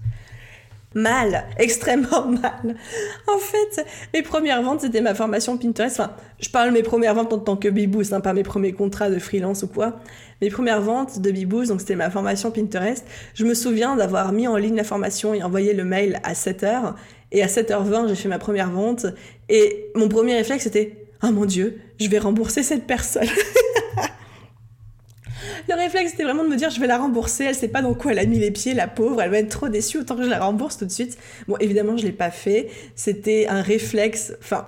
Mal, 0.93 1.45
extrêmement 1.57 2.27
mal. 2.27 2.75
En 3.27 3.37
fait, 3.37 3.85
mes 4.13 4.21
premières 4.21 4.61
ventes, 4.61 4.81
c'était 4.81 5.01
ma 5.01 5.15
formation 5.15 5.57
Pinterest. 5.57 5.99
Enfin, 5.99 6.13
je 6.39 6.49
parle 6.49 6.71
mes 6.71 6.83
premières 6.83 7.15
ventes 7.15 7.33
en 7.33 7.39
tant 7.39 7.55
que 7.55 7.67
Bibous, 7.67 8.13
hein, 8.13 8.19
pas 8.19 8.33
mes 8.33 8.43
premiers 8.43 8.73
contrats 8.73 9.09
de 9.09 9.19
freelance 9.19 9.63
ou 9.63 9.67
quoi. 9.67 9.99
Mes 10.41 10.49
premières 10.49 10.81
ventes 10.81 11.19
de 11.19 11.31
Bibous, 11.31 11.65
donc 11.65 11.81
c'était 11.81 11.95
ma 11.95 12.09
formation 12.09 12.51
Pinterest. 12.51 13.05
Je 13.33 13.45
me 13.45 13.53
souviens 13.53 13.95
d'avoir 13.95 14.31
mis 14.31 14.47
en 14.47 14.57
ligne 14.57 14.75
la 14.75 14.83
formation 14.83 15.33
et 15.33 15.43
envoyé 15.43 15.73
le 15.73 15.85
mail 15.85 16.19
à 16.23 16.33
7h. 16.33 16.95
Et 17.31 17.43
à 17.43 17.47
7h20, 17.47 18.07
j'ai 18.07 18.15
fait 18.15 18.29
ma 18.29 18.39
première 18.39 18.71
vente. 18.71 19.05
Et 19.49 19.91
mon 19.95 20.09
premier 20.09 20.35
réflexe, 20.35 20.63
c'était 20.63 21.07
Oh 21.23 21.31
mon 21.31 21.45
Dieu, 21.45 21.79
je 21.99 22.09
vais 22.09 22.19
rembourser 22.19 22.63
cette 22.63 22.85
personne. 22.85 23.27
le 25.67 25.75
réflexe, 25.75 26.11
c'était 26.11 26.23
vraiment 26.23 26.43
de 26.43 26.49
me 26.49 26.55
dire, 26.55 26.69
je 26.69 26.79
vais 26.79 26.87
la 26.87 26.97
rembourser, 26.97 27.45
elle 27.45 27.55
sait 27.55 27.67
pas 27.67 27.81
dans 27.81 27.93
quoi 27.93 28.11
elle 28.11 28.19
a 28.19 28.25
mis 28.25 28.39
les 28.39 28.51
pieds, 28.51 28.73
la 28.73 28.87
pauvre, 28.87 29.21
elle 29.21 29.31
va 29.31 29.39
être 29.39 29.49
trop 29.49 29.69
déçue, 29.69 29.99
autant 29.99 30.15
que 30.15 30.23
je 30.23 30.29
la 30.29 30.39
rembourse 30.39 30.77
tout 30.77 30.85
de 30.85 30.91
suite. 30.91 31.17
Bon, 31.47 31.57
évidemment, 31.59 31.97
je 31.97 32.05
l'ai 32.05 32.11
pas 32.11 32.31
fait. 32.31 32.69
C'était 32.95 33.47
un 33.47 33.61
réflexe, 33.61 34.33
enfin, 34.39 34.67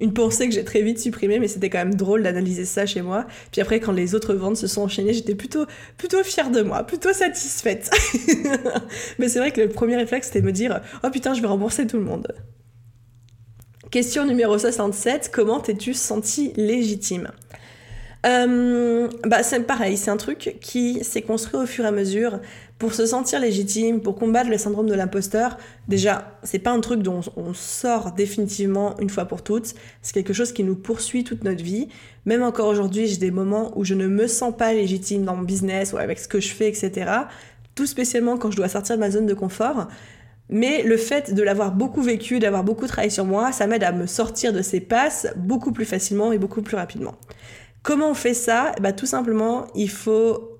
une 0.00 0.12
pensée 0.12 0.48
que 0.48 0.54
j'ai 0.54 0.64
très 0.64 0.82
vite 0.82 0.98
supprimée, 1.00 1.38
mais 1.38 1.48
c'était 1.48 1.70
quand 1.70 1.78
même 1.78 1.94
drôle 1.94 2.22
d'analyser 2.22 2.64
ça 2.64 2.86
chez 2.86 3.02
moi. 3.02 3.26
Puis 3.50 3.60
après, 3.60 3.80
quand 3.80 3.92
les 3.92 4.14
autres 4.14 4.34
ventes 4.34 4.56
se 4.56 4.66
sont 4.66 4.82
enchaînées, 4.82 5.12
j'étais 5.12 5.34
plutôt, 5.34 5.66
plutôt 5.96 6.22
fière 6.22 6.50
de 6.50 6.62
moi, 6.62 6.84
plutôt 6.84 7.12
satisfaite. 7.12 7.90
mais 9.18 9.28
c'est 9.28 9.40
vrai 9.40 9.50
que 9.50 9.60
le 9.60 9.68
premier 9.68 9.96
réflexe, 9.96 10.28
c'était 10.28 10.40
de 10.40 10.46
me 10.46 10.52
dire, 10.52 10.80
oh 11.02 11.10
putain, 11.10 11.34
je 11.34 11.40
vais 11.40 11.48
rembourser 11.48 11.86
tout 11.86 11.96
le 11.96 12.04
monde. 12.04 12.32
Question 13.90 14.26
numéro 14.26 14.58
67, 14.58 15.30
comment 15.32 15.60
t'es-tu 15.60 15.94
senti 15.94 16.52
légitime? 16.56 17.30
Euh, 18.26 19.08
bah 19.24 19.42
c'est 19.42 19.60
pareil, 19.60 19.96
c'est 19.96 20.10
un 20.10 20.16
truc 20.16 20.56
qui 20.60 21.04
s'est 21.04 21.22
construit 21.22 21.60
au 21.60 21.66
fur 21.66 21.84
et 21.84 21.88
à 21.88 21.92
mesure 21.92 22.40
pour 22.78 22.94
se 22.94 23.06
sentir 23.06 23.40
légitime, 23.40 24.00
pour 24.00 24.16
combattre 24.16 24.50
le 24.50 24.58
syndrome 24.58 24.88
de 24.88 24.94
l'imposteur. 24.94 25.56
Déjà, 25.88 26.38
c'est 26.42 26.58
pas 26.58 26.70
un 26.70 26.80
truc 26.80 27.02
dont 27.02 27.20
on 27.36 27.54
sort 27.54 28.12
définitivement 28.12 28.98
une 29.00 29.10
fois 29.10 29.24
pour 29.24 29.42
toutes. 29.42 29.74
C'est 30.02 30.14
quelque 30.14 30.32
chose 30.32 30.52
qui 30.52 30.62
nous 30.64 30.76
poursuit 30.76 31.24
toute 31.24 31.42
notre 31.44 31.62
vie. 31.62 31.88
Même 32.24 32.42
encore 32.42 32.68
aujourd'hui, 32.68 33.06
j'ai 33.06 33.16
des 33.16 33.30
moments 33.30 33.72
où 33.76 33.84
je 33.84 33.94
ne 33.94 34.06
me 34.06 34.26
sens 34.26 34.56
pas 34.56 34.72
légitime 34.72 35.24
dans 35.24 35.34
mon 35.34 35.42
business 35.42 35.92
ou 35.92 35.98
avec 35.98 36.18
ce 36.18 36.28
que 36.28 36.40
je 36.40 36.48
fais, 36.48 36.68
etc. 36.68 37.10
Tout 37.74 37.86
spécialement 37.86 38.36
quand 38.36 38.50
je 38.50 38.56
dois 38.56 38.68
sortir 38.68 38.96
de 38.96 39.00
ma 39.00 39.10
zone 39.10 39.26
de 39.26 39.34
confort. 39.34 39.88
Mais 40.50 40.82
le 40.82 40.96
fait 40.96 41.34
de 41.34 41.42
l'avoir 41.42 41.72
beaucoup 41.72 42.02
vécu, 42.02 42.38
d'avoir 42.38 42.64
beaucoup 42.64 42.86
travaillé 42.86 43.10
sur 43.10 43.26
moi, 43.26 43.52
ça 43.52 43.66
m'aide 43.66 43.84
à 43.84 43.92
me 43.92 44.06
sortir 44.06 44.52
de 44.52 44.62
ces 44.62 44.80
passes 44.80 45.26
beaucoup 45.36 45.72
plus 45.72 45.84
facilement 45.84 46.32
et 46.32 46.38
beaucoup 46.38 46.62
plus 46.62 46.76
rapidement. 46.76 47.16
Comment 47.88 48.10
on 48.10 48.14
fait 48.14 48.34
ça? 48.34 48.72
Bah, 48.82 48.92
Tout 48.92 49.06
simplement, 49.06 49.66
il 49.74 49.88
faut, 49.88 50.58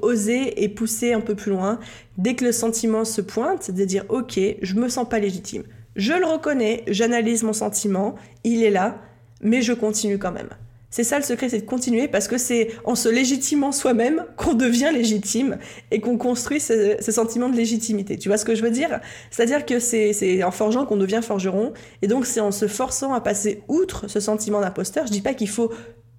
oser 0.00 0.64
et 0.64 0.70
pousser 0.70 1.12
un 1.12 1.20
peu 1.20 1.34
plus 1.34 1.50
loin. 1.50 1.78
Dès 2.16 2.36
que 2.36 2.46
le 2.46 2.52
sentiment 2.52 3.04
se 3.04 3.20
pointe, 3.20 3.64
c'est 3.64 3.74
de 3.74 3.84
dire 3.84 4.06
ok, 4.08 4.40
je 4.62 4.74
me 4.74 4.88
sens 4.88 5.06
pas 5.06 5.18
légitime. 5.18 5.64
Je 5.94 6.14
le 6.14 6.24
reconnais, 6.24 6.82
j'analyse 6.86 7.42
mon 7.42 7.52
sentiment, 7.52 8.14
il 8.44 8.62
est 8.62 8.70
là, 8.70 8.98
mais 9.42 9.60
je 9.60 9.74
continue 9.74 10.18
quand 10.18 10.32
même. 10.32 10.48
C'est 10.88 11.04
ça 11.04 11.18
le 11.18 11.24
secret, 11.24 11.50
c'est 11.50 11.58
de 11.58 11.66
continuer 11.66 12.08
parce 12.08 12.28
que 12.28 12.38
c'est 12.38 12.70
en 12.84 12.94
se 12.94 13.10
légitimant 13.10 13.70
soi-même 13.70 14.24
qu'on 14.38 14.54
devient 14.54 14.90
légitime 14.90 15.58
et 15.90 16.00
qu'on 16.00 16.16
construit 16.16 16.60
ce, 16.60 16.96
sentiment 17.00 17.50
de 17.50 17.56
légitimité. 17.56 18.16
Tu 18.16 18.30
vois 18.30 18.38
ce 18.38 18.46
que 18.46 18.54
je 18.54 18.62
veux 18.62 18.70
dire? 18.70 19.00
C'est-à-dire 19.30 19.66
que 19.66 19.80
c'est 19.80 20.42
en 20.42 20.50
forgeant 20.50 20.86
qu'on 20.86 20.96
devient 20.96 21.20
forgeron 21.22 21.74
et 22.00 22.06
donc 22.06 22.24
c'est 22.24 22.40
en 22.40 22.52
se 22.52 22.68
forçant 22.68 23.12
à 23.12 23.20
passer 23.20 23.62
outre 23.68 24.08
ce 24.08 24.18
sentiment 24.18 24.62
d'imposteur. 24.62 25.06
Je 25.06 25.12
dis 25.12 25.20
pas 25.20 25.34
qu'il 25.34 25.50
faut 25.50 25.70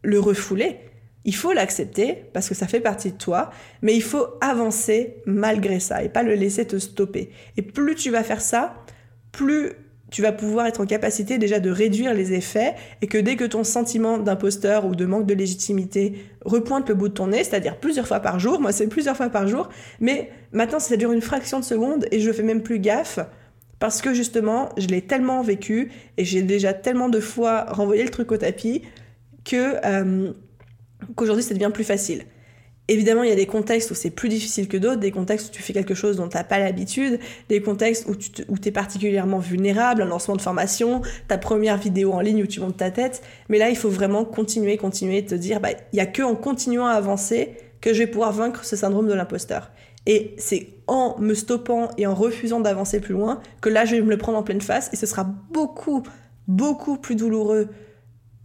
le 0.05 0.19
refouler, 0.19 0.79
il 1.25 1.35
faut 1.35 1.53
l'accepter 1.53 2.23
parce 2.33 2.47
que 2.47 2.55
ça 2.55 2.67
fait 2.67 2.79
partie 2.79 3.11
de 3.11 3.17
toi, 3.17 3.49
mais 3.81 3.95
il 3.95 4.03
faut 4.03 4.27
avancer 4.41 5.17
malgré 5.25 5.79
ça 5.79 6.03
et 6.03 6.09
pas 6.09 6.23
le 6.23 6.35
laisser 6.35 6.65
te 6.65 6.77
stopper. 6.77 7.31
Et 7.57 7.63
plus 7.63 7.95
tu 7.95 8.11
vas 8.11 8.23
faire 8.23 8.41
ça, 8.41 8.75
plus 9.31 9.73
tu 10.11 10.21
vas 10.21 10.31
pouvoir 10.31 10.67
être 10.67 10.81
en 10.81 10.85
capacité 10.85 11.39
déjà 11.39 11.59
de 11.59 11.71
réduire 11.71 12.13
les 12.13 12.33
effets 12.33 12.75
et 13.01 13.07
que 13.07 13.17
dès 13.17 13.35
que 13.35 13.43
ton 13.43 13.63
sentiment 13.63 14.19
d'imposteur 14.19 14.85
ou 14.85 14.95
de 14.95 15.05
manque 15.05 15.25
de 15.25 15.33
légitimité 15.33 16.13
repointe 16.45 16.87
le 16.87 16.95
bout 16.95 17.09
de 17.09 17.13
ton 17.13 17.27
nez, 17.27 17.43
c'est-à-dire 17.43 17.77
plusieurs 17.77 18.07
fois 18.07 18.19
par 18.19 18.39
jour, 18.39 18.61
moi 18.61 18.71
c'est 18.71 18.87
plusieurs 18.87 19.17
fois 19.17 19.29
par 19.29 19.47
jour, 19.47 19.67
mais 19.99 20.29
maintenant 20.53 20.79
ça 20.79 20.95
dure 20.95 21.11
une 21.11 21.21
fraction 21.21 21.59
de 21.59 21.65
seconde 21.65 22.05
et 22.11 22.19
je 22.19 22.31
fais 22.31 22.43
même 22.43 22.61
plus 22.61 22.79
gaffe 22.79 23.19
parce 23.79 24.01
que 24.01 24.13
justement 24.13 24.69
je 24.77 24.87
l'ai 24.87 25.01
tellement 25.01 25.41
vécu 25.41 25.91
et 26.17 26.23
j'ai 26.23 26.43
déjà 26.43 26.73
tellement 26.73 27.09
de 27.09 27.19
fois 27.19 27.65
renvoyé 27.69 28.03
le 28.03 28.09
truc 28.09 28.31
au 28.31 28.37
tapis 28.37 28.83
que 29.45 29.75
euh, 29.85 30.33
qu'aujourd'hui 31.15 31.43
ça 31.43 31.53
devient 31.53 31.71
plus 31.73 31.83
facile. 31.83 32.25
Évidemment, 32.87 33.23
il 33.23 33.29
y 33.29 33.33
a 33.33 33.35
des 33.35 33.47
contextes 33.47 33.89
où 33.89 33.95
c'est 33.95 34.11
plus 34.11 34.29
difficile 34.29 34.67
que 34.67 34.77
d'autres, 34.77 34.99
des 34.99 35.09
contextes 35.09 35.47
où 35.47 35.51
tu 35.51 35.63
fais 35.63 35.73
quelque 35.73 35.95
chose 35.95 36.17
dont 36.17 36.29
tu 36.29 36.37
n'as 36.37 36.43
pas 36.43 36.59
l'habitude, 36.59 37.19
des 37.49 37.59
contextes 37.59 38.07
où 38.07 38.15
tu 38.15 38.67
es 38.67 38.71
particulièrement 38.71 39.39
vulnérable, 39.39 40.03
un 40.03 40.05
lancement 40.05 40.35
de 40.35 40.41
formation, 40.41 41.01
ta 41.27 41.39
première 41.39 41.77
vidéo 41.77 42.13
en 42.13 42.19
ligne 42.19 42.43
où 42.43 42.47
tu 42.47 42.59
montes 42.59 42.77
ta 42.77 42.91
tête. 42.91 43.23
Mais 43.49 43.57
là, 43.57 43.71
il 43.71 43.75
faut 43.75 43.89
vraiment 43.89 44.23
continuer, 44.23 44.77
continuer, 44.77 45.25
te 45.25 45.33
dire, 45.33 45.59
bah, 45.61 45.69
il 45.71 45.95
n'y 45.95 45.99
a 45.99 46.05
que 46.05 46.21
en 46.21 46.35
continuant 46.35 46.85
à 46.85 46.91
avancer 46.91 47.57
que 47.81 47.91
je 47.91 47.99
vais 47.99 48.07
pouvoir 48.07 48.31
vaincre 48.31 48.63
ce 48.63 48.75
syndrome 48.75 49.07
de 49.07 49.13
l'imposteur. 49.13 49.71
Et 50.05 50.35
c'est 50.37 50.69
en 50.85 51.15
me 51.19 51.33
stoppant 51.33 51.89
et 51.97 52.05
en 52.05 52.13
refusant 52.13 52.59
d'avancer 52.59 52.99
plus 52.99 53.13
loin 53.13 53.41
que 53.61 53.69
là, 53.69 53.85
je 53.85 53.95
vais 53.95 54.01
me 54.03 54.11
le 54.11 54.17
prendre 54.17 54.37
en 54.37 54.43
pleine 54.43 54.61
face 54.61 54.91
et 54.93 54.95
ce 54.95 55.07
sera 55.07 55.23
beaucoup, 55.23 56.03
beaucoup 56.47 56.97
plus 56.97 57.15
douloureux 57.15 57.69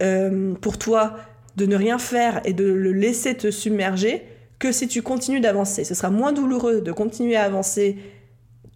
euh, 0.01 0.53
pour 0.55 0.77
toi 0.77 1.17
de 1.55 1.65
ne 1.65 1.75
rien 1.75 1.99
faire 1.99 2.41
et 2.45 2.53
de 2.53 2.65
le 2.65 2.91
laisser 2.91 3.35
te 3.35 3.51
submerger 3.51 4.23
que 4.59 4.71
si 4.71 4.87
tu 4.87 5.01
continues 5.01 5.41
d'avancer. 5.41 5.83
Ce 5.83 5.95
sera 5.95 6.09
moins 6.09 6.31
douloureux 6.31 6.81
de 6.81 6.91
continuer 6.91 7.35
à 7.35 7.43
avancer 7.43 7.97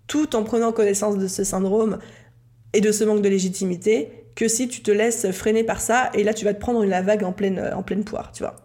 tout 0.08 0.36
en 0.36 0.44
prenant 0.44 0.72
connaissance 0.72 1.17
de 1.17 1.27
ce 1.27 1.44
syndrome 1.44 2.00
et 2.74 2.82
de 2.82 2.91
ce 2.91 3.03
manque 3.03 3.22
de 3.22 3.29
légitimité 3.29 4.12
que 4.36 4.48
si 4.48 4.67
tu 4.67 4.82
te 4.82 4.91
laisses 4.91 5.32
freiner 5.32 5.63
par 5.63 5.79
ça 5.79 6.10
et 6.13 6.24
là 6.24 6.34
tu 6.34 6.44
vas 6.44 6.53
te 6.53 6.60
prendre 6.60 6.84
la 6.86 7.01
vague 7.01 7.24
en 7.24 7.32
pleine, 7.32 7.72
en 7.74 7.84
pleine 7.84 8.03
poire, 8.03 8.32
tu 8.34 8.44
vois. 8.44 8.55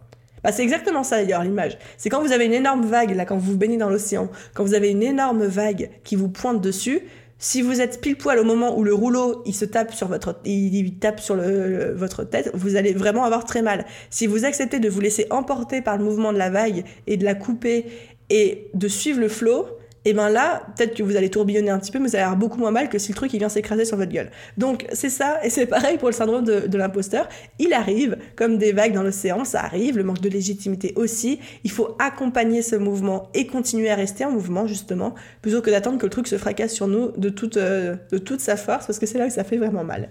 Bah, 0.43 0.51
c'est 0.51 0.63
exactement 0.63 1.03
ça 1.03 1.17
d'ailleurs 1.17 1.43
l'image. 1.43 1.77
C'est 1.97 2.09
quand 2.09 2.21
vous 2.21 2.31
avez 2.31 2.45
une 2.45 2.53
énorme 2.53 2.85
vague, 2.85 3.15
là 3.15 3.25
quand 3.25 3.37
vous 3.37 3.51
vous 3.51 3.57
baignez 3.57 3.77
dans 3.77 3.89
l'océan, 3.89 4.29
quand 4.53 4.63
vous 4.63 4.73
avez 4.73 4.89
une 4.89 5.03
énorme 5.03 5.45
vague 5.45 5.91
qui 6.03 6.15
vous 6.15 6.29
pointe 6.29 6.61
dessus, 6.61 7.01
si 7.41 7.63
vous 7.63 7.81
êtes 7.81 7.99
pile 8.01 8.17
poil 8.17 8.37
au 8.37 8.43
moment 8.43 8.77
où 8.77 8.83
le 8.83 8.93
rouleau 8.93 9.41
il 9.47 9.55
se 9.55 9.65
tape 9.65 9.93
sur 9.93 10.07
votre 10.07 10.39
il, 10.45 10.99
tape 10.99 11.19
sur 11.19 11.35
votre 11.35 12.23
tête, 12.23 12.51
vous 12.53 12.75
allez 12.75 12.93
vraiment 12.93 13.23
avoir 13.25 13.45
très 13.45 13.63
mal. 13.63 13.85
Si 14.11 14.27
vous 14.27 14.45
acceptez 14.45 14.79
de 14.79 14.87
vous 14.87 15.01
laisser 15.01 15.25
emporter 15.31 15.81
par 15.81 15.97
le 15.97 16.03
mouvement 16.03 16.31
de 16.31 16.37
la 16.37 16.51
vague 16.51 16.85
et 17.07 17.17
de 17.17 17.25
la 17.25 17.33
couper 17.33 17.87
et 18.29 18.69
de 18.75 18.87
suivre 18.87 19.19
le 19.19 19.27
flot, 19.27 19.65
et 20.03 20.13
ben 20.13 20.29
là, 20.29 20.63
peut-être 20.75 20.95
que 20.95 21.03
vous 21.03 21.15
allez 21.15 21.29
tourbillonner 21.29 21.69
un 21.69 21.77
petit 21.77 21.91
peu, 21.91 21.99
mais 21.99 22.07
vous 22.07 22.15
allez 22.15 22.23
avoir 22.23 22.37
beaucoup 22.37 22.57
moins 22.57 22.71
mal 22.71 22.89
que 22.89 22.97
si 22.97 23.11
le 23.11 23.15
truc 23.15 23.33
il 23.33 23.37
vient 23.37 23.49
s'écraser 23.49 23.85
sur 23.85 23.97
votre 23.97 24.11
gueule. 24.11 24.31
Donc 24.57 24.87
c'est 24.93 25.09
ça, 25.09 25.43
et 25.43 25.51
c'est 25.51 25.67
pareil 25.67 25.97
pour 25.97 26.07
le 26.07 26.13
syndrome 26.13 26.43
de, 26.43 26.77
l'imposteur. 26.77 27.29
Il 27.59 27.73
arrive, 27.73 28.17
comme 28.35 28.57
des 28.57 28.71
vagues 28.71 28.93
dans 28.93 29.03
l'océan, 29.03 29.45
ça 29.45 29.61
arrive, 29.61 29.97
le 29.97 30.03
manque 30.03 30.21
de 30.21 30.29
légitimité 30.29 30.93
aussi. 30.95 31.39
Il 31.63 31.69
faut 31.69 31.95
accompagner 31.99 32.63
ce 32.63 32.75
mouvement 32.75 33.29
et 33.35 33.45
continuer 33.45 33.91
à 33.91 33.95
rester 33.95 34.25
en 34.25 34.31
mouvement, 34.31 34.65
justement, 34.65 35.13
plutôt 35.43 35.61
que 35.61 35.69
d'attendre 35.69 35.99
que 35.99 36.05
le 36.05 36.11
truc 36.11 36.27
se 36.27 36.37
fracasse 36.37 36.73
sur 36.73 36.87
nous 36.87 37.11
de 37.17 37.29
toute, 37.29 37.57
euh, 37.57 37.95
de 38.11 38.17
toute 38.17 38.41
sa 38.41 38.57
force, 38.57 38.87
parce 38.87 38.97
que 38.97 39.05
c'est 39.05 39.19
là 39.19 39.27
que 39.27 39.33
ça 39.33 39.43
fait 39.43 39.57
vraiment 39.57 39.83
mal. 39.83 40.09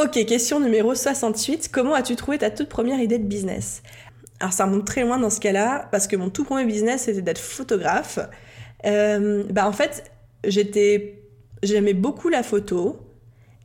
Ok, 0.00 0.24
question 0.26 0.60
numéro 0.60 0.94
68. 0.94 1.70
Comment 1.72 1.94
as-tu 1.94 2.14
trouvé 2.14 2.38
ta 2.38 2.50
toute 2.50 2.68
première 2.68 3.00
idée 3.00 3.18
de 3.18 3.24
business? 3.24 3.82
Alors 4.38 4.52
ça 4.52 4.66
remonte 4.66 4.86
très 4.86 5.02
loin 5.02 5.18
dans 5.18 5.30
ce 5.30 5.40
cas-là, 5.40 5.88
parce 5.90 6.06
que 6.06 6.14
mon 6.14 6.30
tout 6.30 6.44
premier 6.44 6.64
business 6.64 7.02
c'était 7.02 7.22
d'être 7.22 7.40
photographe. 7.40 8.20
Euh, 8.86 9.44
bah 9.50 9.66
en 9.66 9.72
fait, 9.72 10.10
j'étais, 10.44 11.22
j'aimais 11.62 11.94
beaucoup 11.94 12.28
la 12.28 12.42
photo 12.42 12.98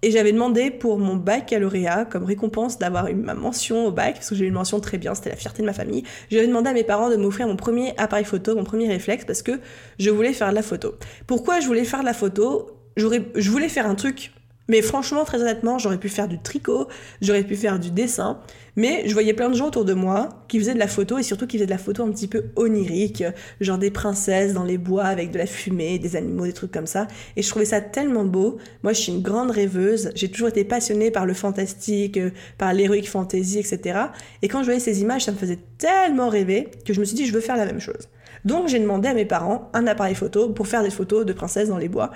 et 0.02 0.12
j'avais 0.12 0.34
demandé 0.34 0.70
pour 0.70 1.00
mon 1.00 1.16
baccalauréat 1.16 2.06
comme 2.06 2.26
récompense 2.26 2.78
d'avoir 2.78 3.08
eu 3.08 3.16
ma 3.16 3.34
mention 3.34 3.86
au 3.86 3.92
bac 3.92 4.16
parce 4.16 4.30
que 4.30 4.36
j'ai 4.36 4.46
eu 4.46 4.48
une 4.50 4.54
mention 4.54 4.80
très 4.82 4.98
bien, 4.98 5.16
c'était 5.16 5.30
la 5.30 5.38
fierté 5.38 5.62
de 5.62 5.68
ma 5.68 5.74
famille. 5.74 6.04
J'avais 6.30 6.48
demandé 6.48 6.70
à 6.70 6.74
mes 6.74 6.84
parents 6.84 7.10
de 7.10 7.16
m'offrir 7.16 7.48
mon 7.48 7.56
premier 7.56 7.94
appareil 7.98 8.26
photo, 8.26 8.56
mon 8.56 8.66
premier 8.66 8.88
réflexe 8.90 9.24
parce 9.24 9.42
que 9.42 9.60
je 10.00 10.10
voulais 10.10 10.34
faire 10.34 10.50
de 10.50 10.56
la 10.56 10.62
photo. 10.62 10.96
Pourquoi 11.26 11.62
je 11.62 11.68
voulais 11.68 11.86
faire 11.86 12.02
de 12.02 12.06
la 12.06 12.14
photo? 12.14 12.72
J'aurais, 12.98 13.24
je 13.36 13.50
voulais 13.50 13.70
faire 13.70 13.88
un 13.88 13.96
truc 13.96 14.34
mais 14.68 14.82
franchement, 14.82 15.26
très 15.26 15.42
honnêtement, 15.42 15.78
j'aurais 15.78 15.98
pu 15.98 16.10
faire 16.10 16.28
du 16.28 16.40
tricot, 16.40 16.88
j'aurais 17.22 17.44
pu 17.44 17.56
faire 17.56 17.80
du 17.80 17.92
dessin, 17.92 18.40
mais 18.76 19.04
je 19.06 19.14
voyais 19.14 19.34
plein 19.34 19.50
de 19.50 19.56
gens 19.56 19.68
autour 19.68 19.86
de 19.86 19.94
moi 19.94 20.30
qui 20.48 20.58
faisaient 20.58 20.74
de 20.74 20.80
la 20.80 20.88
photo 20.88 21.18
et 21.18 21.24
surtout 21.24 21.48
qui 21.48 21.58
faisaient 21.58 21.66
de 21.66 21.72
la 21.72 21.78
photo 21.78 22.04
un 22.04 22.12
petit 22.12 22.28
peu 22.28 22.46
onirique, 22.56 23.24
genre 23.60 23.78
des 23.78 23.92
princesses 23.92 24.54
dans 24.54 24.64
les 24.64 24.78
bois 24.78 25.04
avec 25.04 25.32
de 25.32 25.38
la 25.38 25.46
fumée, 25.46 26.00
des 26.00 26.16
animaux, 26.16 26.46
des 26.46 26.54
trucs 26.54 26.72
comme 26.72 26.88
ça. 26.88 27.08
Et 27.36 27.42
je 27.42 27.50
trouvais 27.50 27.66
ça 27.66 27.82
tellement 27.82 28.26
beau. 28.26 28.58
Moi, 28.84 28.94
je 28.94 29.02
suis 29.02 29.12
une 29.12 29.22
grande 29.22 29.52
rêveuse, 29.52 30.12
j'ai 30.16 30.30
toujours 30.30 30.48
été 30.48 30.64
passionnée 30.64 31.12
par 31.12 31.26
le 31.26 31.34
fantastique, 31.34 32.20
par 32.58 32.74
l'héroïque 32.74 33.10
fantasy, 33.10 33.60
etc. 33.60 34.00
Et 34.42 34.48
quand 34.48 34.60
je 34.60 34.66
voyais 34.66 34.80
ces 34.80 35.02
images, 35.02 35.26
ça 35.26 35.32
me 35.32 35.38
faisait 35.38 35.60
tellement 35.78 36.30
rêver 36.30 36.70
que 36.86 36.94
je 36.94 37.00
me 37.00 37.06
suis 37.06 37.16
dit, 37.16 37.26
je 37.26 37.34
veux 37.34 37.42
faire 37.42 37.58
la 37.58 37.66
même 37.66 37.82
chose. 37.82 38.08
Donc 38.46 38.68
j'ai 38.68 38.80
demandé 38.80 39.08
à 39.08 39.14
mes 39.14 39.26
parents 39.26 39.70
un 39.74 39.88
appareil 39.88 40.16
photo 40.16 40.50
pour 40.50 40.68
faire 40.68 40.84
des 40.84 40.90
photos 40.90 41.26
de 41.26 41.34
princesses 41.34 41.70
dans 41.70 41.78
les 41.78 41.88
bois. 41.88 42.12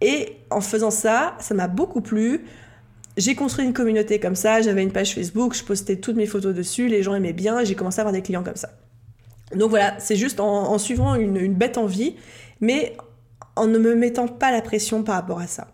Et 0.00 0.36
en 0.50 0.60
faisant 0.60 0.90
ça, 0.90 1.36
ça 1.40 1.54
m'a 1.54 1.68
beaucoup 1.68 2.00
plu. 2.00 2.44
J'ai 3.16 3.34
construit 3.34 3.64
une 3.64 3.72
communauté 3.72 4.18
comme 4.18 4.36
ça, 4.36 4.62
j'avais 4.62 4.82
une 4.82 4.92
page 4.92 5.14
Facebook, 5.14 5.54
je 5.54 5.64
postais 5.64 5.96
toutes 5.96 6.16
mes 6.16 6.26
photos 6.26 6.54
dessus, 6.54 6.88
les 6.88 7.02
gens 7.02 7.14
aimaient 7.14 7.32
bien, 7.32 7.64
j'ai 7.64 7.74
commencé 7.74 7.98
à 7.98 8.02
avoir 8.02 8.12
des 8.12 8.22
clients 8.22 8.44
comme 8.44 8.56
ça. 8.56 8.70
Donc 9.54 9.70
voilà, 9.70 9.98
c'est 9.98 10.16
juste 10.16 10.38
en, 10.38 10.78
suivant 10.78 11.16
une, 11.16 11.54
bête 11.54 11.76
envie, 11.76 12.16
mais 12.60 12.96
en 13.56 13.66
ne 13.66 13.78
me 13.78 13.94
mettant 13.94 14.28
pas 14.28 14.52
la 14.52 14.62
pression 14.62 15.02
par 15.02 15.16
rapport 15.16 15.40
à 15.40 15.48
ça. 15.48 15.68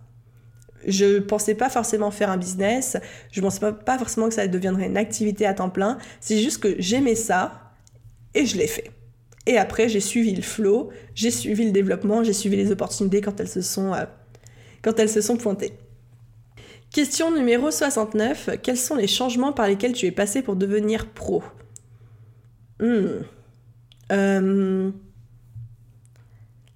Je 0.86 1.18
pensais 1.18 1.54
pas 1.54 1.68
forcément 1.68 2.10
faire 2.10 2.30
un 2.30 2.36
business, 2.36 2.96
je 3.32 3.40
pensais 3.40 3.60
pas, 3.60 3.72
pas 3.72 3.98
forcément 3.98 4.28
que 4.28 4.34
ça 4.34 4.46
deviendrait 4.46 4.86
une 4.86 4.96
activité 4.96 5.44
à 5.46 5.52
temps 5.52 5.70
plein, 5.70 5.98
c'est 6.20 6.38
juste 6.38 6.62
que 6.62 6.74
j'aimais 6.78 7.16
ça 7.16 7.72
et 8.34 8.46
je 8.46 8.56
l'ai 8.56 8.66
fait. 8.66 8.95
Et 9.46 9.58
après, 9.58 9.88
j'ai 9.88 10.00
suivi 10.00 10.34
le 10.34 10.42
flow, 10.42 10.90
j'ai 11.14 11.30
suivi 11.30 11.64
le 11.64 11.70
développement, 11.72 12.24
j'ai 12.24 12.32
suivi 12.32 12.56
les 12.56 12.72
opportunités 12.72 13.20
quand 13.20 13.38
elles 13.40 13.48
se 13.48 13.60
sont, 13.62 13.94
euh, 13.94 14.04
pointées. 15.38 15.72
Question 16.92 17.30
numéro 17.30 17.70
69. 17.70 18.50
Quels 18.62 18.76
sont 18.76 18.94
les 18.94 19.06
changements 19.06 19.52
par 19.52 19.66
lesquels 19.68 19.92
tu 19.92 20.06
es 20.06 20.10
passé 20.12 20.42
pour 20.42 20.56
devenir 20.56 21.06
pro? 21.12 21.42
Hmm. 22.80 23.22
euh, 24.12 24.90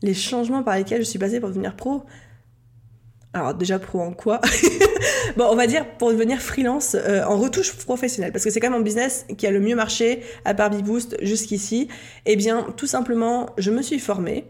Les 0.02 0.14
changements 0.14 0.62
par 0.62 0.76
lesquels 0.76 1.02
je 1.04 1.08
suis 1.08 1.18
passé 1.18 1.40
pour 1.40 1.50
devenir 1.50 1.76
pro? 1.76 2.04
Alors 3.32 3.54
déjà 3.54 3.78
pro 3.78 4.00
en 4.00 4.12
quoi 4.12 4.40
Bon, 5.36 5.46
on 5.50 5.54
va 5.54 5.66
dire 5.66 5.86
pour 5.96 6.10
devenir 6.10 6.40
freelance 6.40 6.96
euh, 6.96 7.22
en 7.22 7.38
retouche 7.38 7.72
professionnelle, 7.76 8.32
parce 8.32 8.44
que 8.44 8.50
c'est 8.50 8.58
quand 8.58 8.70
même 8.70 8.78
mon 8.78 8.84
business 8.84 9.26
qui 9.38 9.46
a 9.46 9.50
le 9.50 9.60
mieux 9.60 9.76
marché 9.76 10.22
à 10.44 10.52
Barbie 10.52 10.82
Boost 10.82 11.16
jusqu'ici. 11.22 11.88
Eh 12.26 12.36
bien, 12.36 12.66
tout 12.76 12.86
simplement, 12.86 13.50
je 13.56 13.70
me 13.70 13.82
suis 13.82 14.00
formée 14.00 14.46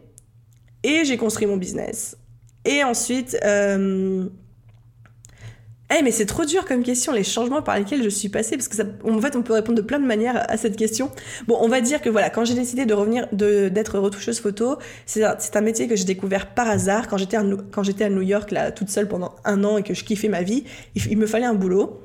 et 0.83 1.05
j'ai 1.05 1.19
construit 1.19 1.47
mon 1.47 1.59
business. 1.59 2.17
Et 2.65 2.83
ensuite, 2.83 3.39
euh, 3.45 4.29
eh 5.99 6.03
mais 6.03 6.11
c'est 6.11 6.27
trop 6.27 6.45
dur 6.45 6.65
comme 6.65 6.83
question, 6.83 7.13
les 7.13 7.25
changements 7.25 7.63
par 7.63 7.79
lesquels 7.79 8.03
je 8.03 8.09
suis 8.09 8.29
passée, 8.29 8.57
parce 8.57 8.69
que 8.69 8.77
ça, 8.77 8.85
en 9.05 9.21
fait 9.21 9.35
on 9.37 9.43
peut 9.43 9.53
répondre 9.53 9.77
de 9.77 9.83
plein 9.83 9.99
de 9.99 10.07
manières 10.07 10.45
à 10.49 10.57
cette 10.57 10.77
question. 10.77 11.11
Bon, 11.47 11.59
on 11.61 11.69
va 11.69 11.81
dire 11.81 12.01
que 12.01 12.09
voilà, 12.09 12.31
quand 12.31 12.45
j'ai 12.45 12.55
décidé 12.55 12.87
de 12.87 12.95
revenir, 12.95 13.27
d'être 13.33 13.99
retoucheuse 13.99 14.41
photo, 14.41 14.77
c'est 15.07 15.25
un, 15.25 15.37
un, 15.55 15.61
métier 15.61 15.89
que 15.89 15.97
j'ai 15.97 16.05
découvert 16.05 16.55
par 16.55 16.69
hasard 16.69 17.09
quand 17.09 17.17
j'étais 17.17 17.37
quand 17.71 17.83
j'étais 17.83 18.05
à 18.05 18.11
New 18.11 18.23
York 18.23 18.51
là 18.51 18.71
toute 18.71 18.89
seule 18.89 19.09
pendant 19.09 19.35
un 19.45 19.65
an 19.65 19.79
et 19.79 19.83
que 19.83 19.95
je 19.95 20.05
kiffais 20.05 20.29
ma 20.29 20.43
vie, 20.43 20.65
il, 20.95 21.19
me 21.19 21.27
fallait 21.27 21.47
un 21.47 21.55
boulot. 21.55 22.01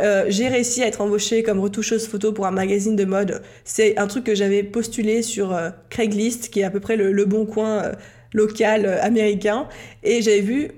Euh, 0.00 0.26
j'ai 0.28 0.48
réussi 0.48 0.82
à 0.82 0.86
être 0.86 1.00
embauchée 1.00 1.42
comme 1.42 1.58
retoucheuse 1.58 2.06
photo 2.06 2.32
pour 2.32 2.46
un 2.46 2.50
magazine 2.50 2.96
de 2.96 3.04
mode. 3.04 3.42
C'est 3.64 3.98
un 3.98 4.06
truc 4.06 4.24
que 4.24 4.34
j'avais 4.34 4.62
postulé 4.62 5.22
sur 5.22 5.52
euh, 5.52 5.70
Craigslist, 5.90 6.50
qui 6.50 6.60
est 6.60 6.64
à 6.64 6.70
peu 6.70 6.80
près 6.80 6.96
le, 6.96 7.24
bon 7.24 7.46
coin 7.46 7.82
euh, 7.82 7.92
local 8.32 8.86
américain, 9.02 9.68
et 10.02 10.22
j'avais 10.22 10.40
vu 10.40 10.70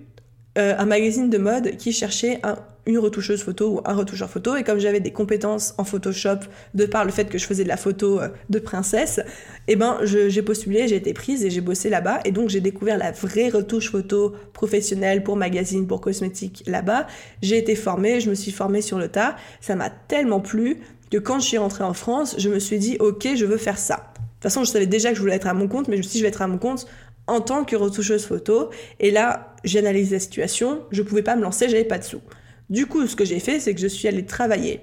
euh, 0.59 0.75
un 0.77 0.87
magazine 0.87 1.31
de 1.31 1.39
mode 1.39 1.77
qui 1.77 1.93
cherchait 1.93 2.41
une 2.85 2.99
retoucheuse 2.99 3.43
photo 3.43 3.77
ou 3.77 3.81
un 3.85 3.95
retoucheur 3.95 4.29
photo. 4.29 4.57
Et 4.57 4.65
comme 4.65 4.81
j'avais 4.81 4.99
des 4.99 5.13
compétences 5.13 5.75
en 5.79 5.85
Photoshop, 5.85 6.41
de 6.75 6.87
par 6.87 7.05
le 7.05 7.13
fait 7.13 7.27
que 7.27 7.39
je 7.39 7.47
faisais 7.47 7.63
de 7.63 7.69
la 7.69 7.77
photo 7.77 8.21
euh, 8.21 8.29
de 8.49 8.59
princesse, 8.59 9.21
eh 9.69 9.77
ben 9.77 9.99
j'ai 10.03 10.43
postulé, 10.43 10.89
j'ai 10.89 10.97
été 10.97 11.15
prise 11.15 11.45
et 11.45 11.51
j'ai 11.51 11.61
bossé 11.61 11.89
là-bas. 11.89 12.21
Et 12.25 12.33
donc 12.33 12.49
j'ai 12.49 12.61
découvert 12.61 12.99
la 12.99 13.13
vraie 13.13 13.49
retouche 13.49 13.91
photo 13.91 14.35
professionnelle 14.53 15.23
pour 15.23 15.37
magazine, 15.37 15.87
pour 15.87 16.01
cosmétique 16.01 16.65
là-bas. 16.67 17.07
J'ai 17.43 17.59
été 17.59 17.77
formée, 17.77 18.21
je 18.21 18.29
me 18.29 18.35
suis 18.35 18.53
formée 18.53 18.83
sur 18.83 18.99
le 18.99 19.09
tas. 19.09 19.37
Ça 19.61 19.77
m'a 19.77 19.91
tellement 19.91 20.41
plu 20.41 20.79
que 21.13 21.19
quand 21.19 21.39
je 21.39 21.47
suis 21.47 21.59
rentrée 21.59 21.85
en 21.85 21.95
France, 21.95 22.35
je 22.39 22.49
me 22.49 22.59
suis 22.59 22.79
dit 22.79 22.97
ok, 22.99 23.29
je 23.37 23.45
veux 23.45 23.57
faire 23.57 23.79
ça. 23.79 23.97
De 24.41 24.45
toute 24.45 24.53
façon, 24.55 24.65
je 24.65 24.71
savais 24.71 24.87
déjà 24.87 25.11
que 25.11 25.17
je 25.17 25.21
voulais 25.21 25.35
être 25.35 25.47
à 25.47 25.55
mon 25.55 25.69
compte, 25.69 25.87
mais 25.89 26.03
je 26.03 26.09
je 26.09 26.23
vais 26.23 26.29
être 26.29 26.41
à 26.43 26.49
mon 26.49 26.57
compte 26.57 26.87
en 27.31 27.41
tant 27.41 27.65
que 27.65 27.77
retoucheuse 27.77 28.27
photo. 28.27 28.71
Et 28.99 29.11
là, 29.11 29.55
j'analyse 29.65 30.13
la 30.13 30.19
situation, 30.19 30.83
je 30.91 31.03
pouvais 31.03 31.23
pas 31.23 31.37
me 31.37 31.43
lancer, 31.43 31.69
j'avais 31.69 31.85
pas 31.85 31.99
de 31.99 32.05
sous. 32.05 32.21
Du 32.69 32.87
coup, 32.87 33.07
ce 33.07 33.17
que 33.17 33.25
j'ai 33.25 33.41
fait, 33.41 33.61
c'est 33.61 33.75
que 33.75 33.81
je 33.81 33.87
suis 33.87 34.09
allée 34.09 34.27
travailler 34.27 34.81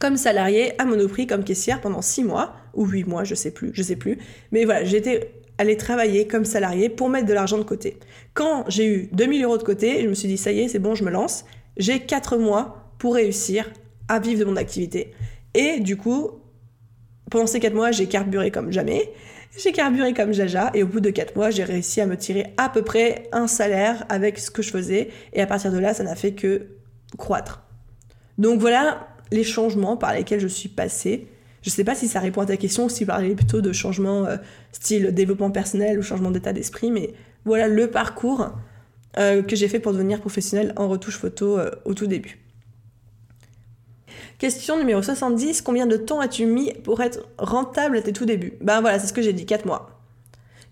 comme 0.00 0.16
salariée 0.16 0.80
à 0.80 0.86
Monoprix, 0.86 1.26
comme 1.26 1.44
caissière 1.44 1.80
pendant 1.80 2.00
6 2.00 2.24
mois, 2.24 2.54
ou 2.72 2.86
8 2.86 3.04
mois, 3.04 3.24
je 3.24 3.34
sais 3.34 3.50
plus, 3.50 3.70
je 3.74 3.82
sais 3.82 3.96
plus. 3.96 4.18
Mais 4.50 4.64
voilà, 4.64 4.84
j'étais 4.84 5.30
allée 5.58 5.76
travailler 5.76 6.26
comme 6.26 6.46
salariée 6.46 6.88
pour 6.88 7.10
mettre 7.10 7.26
de 7.26 7.34
l'argent 7.34 7.58
de 7.58 7.64
côté. 7.64 7.98
Quand 8.32 8.64
j'ai 8.68 8.86
eu 8.86 9.08
2000 9.12 9.44
euros 9.44 9.58
de 9.58 9.62
côté, 9.62 10.02
je 10.02 10.08
me 10.08 10.14
suis 10.14 10.28
dit, 10.28 10.38
ça 10.38 10.52
y 10.52 10.60
est, 10.60 10.68
c'est 10.68 10.78
bon, 10.78 10.94
je 10.94 11.04
me 11.04 11.10
lance. 11.10 11.44
J'ai 11.76 12.00
4 12.00 12.38
mois 12.38 12.94
pour 12.98 13.14
réussir 13.14 13.70
à 14.08 14.18
vivre 14.20 14.40
de 14.40 14.44
mon 14.46 14.56
activité. 14.56 15.12
Et 15.52 15.80
du 15.80 15.98
coup, 15.98 16.30
pendant 17.30 17.46
ces 17.46 17.60
4 17.60 17.74
mois, 17.74 17.90
j'ai 17.90 18.06
carburé 18.06 18.50
comme 18.50 18.72
jamais. 18.72 19.12
J'ai 19.56 19.72
carburé 19.72 20.14
comme 20.14 20.32
Jaja 20.32 20.70
et 20.74 20.82
au 20.82 20.86
bout 20.86 21.00
de 21.00 21.10
4 21.10 21.34
mois, 21.34 21.50
j'ai 21.50 21.64
réussi 21.64 22.00
à 22.00 22.06
me 22.06 22.16
tirer 22.16 22.54
à 22.56 22.68
peu 22.68 22.82
près 22.82 23.28
un 23.32 23.46
salaire 23.46 24.04
avec 24.08 24.38
ce 24.38 24.50
que 24.50 24.62
je 24.62 24.70
faisais 24.70 25.10
et 25.32 25.42
à 25.42 25.46
partir 25.46 25.72
de 25.72 25.78
là, 25.78 25.92
ça 25.92 26.04
n'a 26.04 26.14
fait 26.14 26.32
que 26.32 26.68
croître. 27.18 27.62
Donc 28.38 28.60
voilà 28.60 29.08
les 29.32 29.44
changements 29.44 29.96
par 29.96 30.14
lesquels 30.14 30.40
je 30.40 30.48
suis 30.48 30.68
passée. 30.68 31.28
Je 31.62 31.70
sais 31.70 31.84
pas 31.84 31.94
si 31.94 32.08
ça 32.08 32.20
répond 32.20 32.40
à 32.40 32.46
ta 32.46 32.56
question 32.56 32.86
ou 32.86 32.88
si 32.88 33.04
parlait 33.04 33.34
plutôt 33.34 33.60
de 33.60 33.72
changement 33.72 34.24
euh, 34.24 34.36
style 34.72 35.12
développement 35.12 35.50
personnel 35.50 35.98
ou 35.98 36.02
changement 36.02 36.30
d'état 36.30 36.52
d'esprit, 36.52 36.90
mais 36.90 37.12
voilà 37.44 37.68
le 37.68 37.90
parcours 37.90 38.52
euh, 39.18 39.42
que 39.42 39.56
j'ai 39.56 39.68
fait 39.68 39.80
pour 39.80 39.92
devenir 39.92 40.20
professionnel 40.20 40.72
en 40.76 40.88
retouche 40.88 41.18
photo 41.18 41.58
euh, 41.58 41.70
au 41.84 41.94
tout 41.94 42.06
début. 42.06 42.38
Question 44.40 44.78
numéro 44.78 45.02
70, 45.02 45.60
combien 45.60 45.86
de 45.86 45.98
temps 45.98 46.18
as-tu 46.18 46.46
mis 46.46 46.72
pour 46.72 47.02
être 47.02 47.28
rentable 47.36 47.98
à 47.98 48.00
tes 48.00 48.14
tout 48.14 48.24
débuts? 48.24 48.54
Ben 48.62 48.80
voilà, 48.80 48.98
c'est 48.98 49.06
ce 49.06 49.12
que 49.12 49.20
j'ai 49.20 49.34
dit, 49.34 49.44
4 49.44 49.66
mois. 49.66 50.00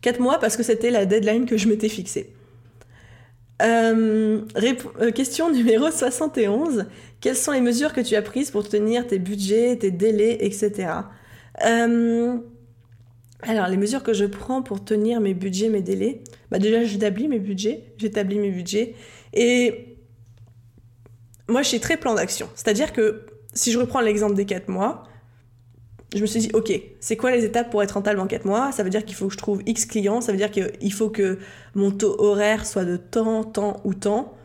4 0.01 0.21
mois 0.21 0.39
parce 0.39 0.57
que 0.57 0.63
c'était 0.63 0.91
la 0.91 1.05
deadline 1.05 1.45
que 1.45 1.59
je 1.59 1.69
m'étais 1.69 1.91
fixée. 1.91 2.33
Euh, 3.61 4.41
euh, 5.03 5.11
question 5.11 5.51
numéro 5.53 5.91
71, 5.91 6.87
quelles 7.21 7.37
sont 7.37 7.53
les 7.53 7.61
mesures 7.61 7.93
que 7.93 8.01
tu 8.01 8.17
as 8.17 8.23
prises 8.23 8.51
pour 8.51 8.67
tenir 8.67 9.07
tes 9.07 9.19
budgets, 9.19 9.77
tes 9.77 9.91
délais, 9.91 10.39
etc. 10.41 10.89
Euh, 11.67 12.39
alors, 13.43 13.69
les 13.69 13.77
mesures 13.77 14.03
que 14.03 14.15
je 14.15 14.25
prends 14.25 14.63
pour 14.63 14.83
tenir 14.83 15.21
mes 15.21 15.35
budgets, 15.35 15.69
mes 15.69 15.83
délais, 15.83 16.23
bah 16.51 16.59
déjà 16.59 16.85
j'établis 16.85 17.29
mes 17.29 17.39
budgets, 17.39 17.93
j'établis 17.99 18.39
mes 18.39 18.51
budgets, 18.51 18.95
et 19.35 19.99
moi 21.49 21.61
je 21.61 21.69
suis 21.69 21.81
très 21.81 21.99
plan 21.99 22.15
d'action. 22.15 22.49
C'est-à-dire 22.55 22.95
que 22.95 23.27
si 23.59 23.73
je 23.73 23.79
reprends 23.79 24.00
l'exemple 24.00 24.35
des 24.35 24.47
4 24.47 24.69
mois, 24.69 25.05
je 26.15 26.21
me 26.21 26.27
suis 26.27 26.41
dit, 26.41 26.50
ok, 26.55 26.73
c'est 27.00 27.17
quoi 27.17 27.33
les 27.33 27.45
étapes 27.45 27.71
pour 27.71 27.83
être 27.83 27.93
rentable 27.93 28.21
en 28.21 28.27
4 28.27 28.45
mois? 28.45 28.73
Ça 28.73 28.83
veut 28.83 28.91
dire 28.91 29.04
qu'il 29.04 29.17
faut 29.17 29.26
que 29.26 29.32
je 29.32 29.39
trouve 29.39 29.63
X 29.67 29.85
clients, 29.85 30.21
ça 30.21 30.32
veut 30.32 30.39
dire 30.39 30.50
qu'il 30.50 30.93
faut 30.93 31.11
que 31.11 31.39
mon 31.75 31.91
taux 31.91 32.17
horaire 32.21 32.67
soit 32.67 32.85
de 32.85 32.97
temps, 32.97 33.45
temps 33.45 33.80
ou 33.85 33.95
temps. 33.95 34.38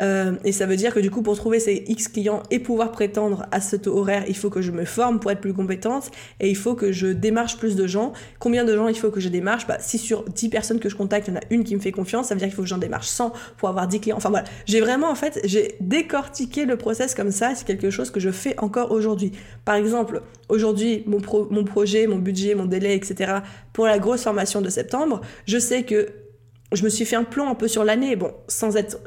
Euh, 0.00 0.32
et 0.44 0.52
ça 0.52 0.66
veut 0.66 0.76
dire 0.76 0.94
que 0.94 1.00
du 1.00 1.10
coup, 1.10 1.22
pour 1.22 1.36
trouver 1.36 1.60
ces 1.60 1.84
X 1.88 2.08
clients 2.08 2.42
et 2.50 2.58
pouvoir 2.58 2.92
prétendre 2.92 3.46
à 3.50 3.60
ce 3.60 3.76
taux 3.76 3.96
horaire, 3.98 4.24
il 4.28 4.36
faut 4.36 4.50
que 4.50 4.60
je 4.60 4.70
me 4.70 4.84
forme 4.84 5.20
pour 5.20 5.30
être 5.30 5.40
plus 5.40 5.54
compétente 5.54 6.10
et 6.40 6.48
il 6.48 6.56
faut 6.56 6.74
que 6.74 6.92
je 6.92 7.08
démarche 7.08 7.58
plus 7.58 7.76
de 7.76 7.86
gens. 7.86 8.12
Combien 8.38 8.64
de 8.64 8.74
gens 8.76 8.88
il 8.88 8.96
faut 8.96 9.10
que 9.10 9.20
je 9.20 9.28
démarche? 9.28 9.66
Bah, 9.66 9.78
Si 9.80 9.98
sur 9.98 10.24
10 10.24 10.48
personnes 10.48 10.80
que 10.80 10.88
je 10.88 10.96
contacte, 10.96 11.28
il 11.28 11.34
y 11.34 11.36
en 11.36 11.40
a 11.40 11.44
une 11.50 11.64
qui 11.64 11.74
me 11.74 11.80
fait 11.80 11.92
confiance, 11.92 12.28
ça 12.28 12.34
veut 12.34 12.38
dire 12.38 12.48
qu'il 12.48 12.56
faut 12.56 12.62
que 12.62 12.68
j'en 12.68 12.78
démarche 12.78 13.08
100 13.08 13.32
pour 13.56 13.68
avoir 13.68 13.88
10 13.88 14.00
clients. 14.00 14.16
Enfin 14.16 14.30
voilà, 14.30 14.44
j'ai 14.66 14.80
vraiment 14.80 15.10
en 15.10 15.14
fait, 15.14 15.40
j'ai 15.44 15.76
décortiqué 15.80 16.64
le 16.64 16.76
process 16.76 17.14
comme 17.14 17.30
ça. 17.30 17.54
C'est 17.54 17.66
quelque 17.66 17.90
chose 17.90 18.10
que 18.10 18.20
je 18.20 18.30
fais 18.30 18.58
encore 18.58 18.92
aujourd'hui. 18.92 19.32
Par 19.64 19.74
exemple, 19.74 20.22
aujourd'hui, 20.48 21.02
mon, 21.06 21.20
mon 21.50 21.64
projet, 21.64 22.06
mon 22.06 22.18
budget, 22.18 22.54
mon 22.54 22.66
délai, 22.66 22.94
etc. 22.94 23.38
pour 23.72 23.86
la 23.86 23.98
grosse 23.98 24.22
formation 24.22 24.60
de 24.60 24.68
septembre, 24.68 25.20
je 25.46 25.58
sais 25.58 25.82
que 25.82 26.08
je 26.72 26.84
me 26.84 26.88
suis 26.88 27.04
fait 27.04 27.16
un 27.16 27.24
plan 27.24 27.50
un 27.50 27.54
peu 27.54 27.66
sur 27.66 27.84
l'année, 27.84 28.14
bon, 28.14 28.32
sans 28.46 28.76
être 28.76 28.98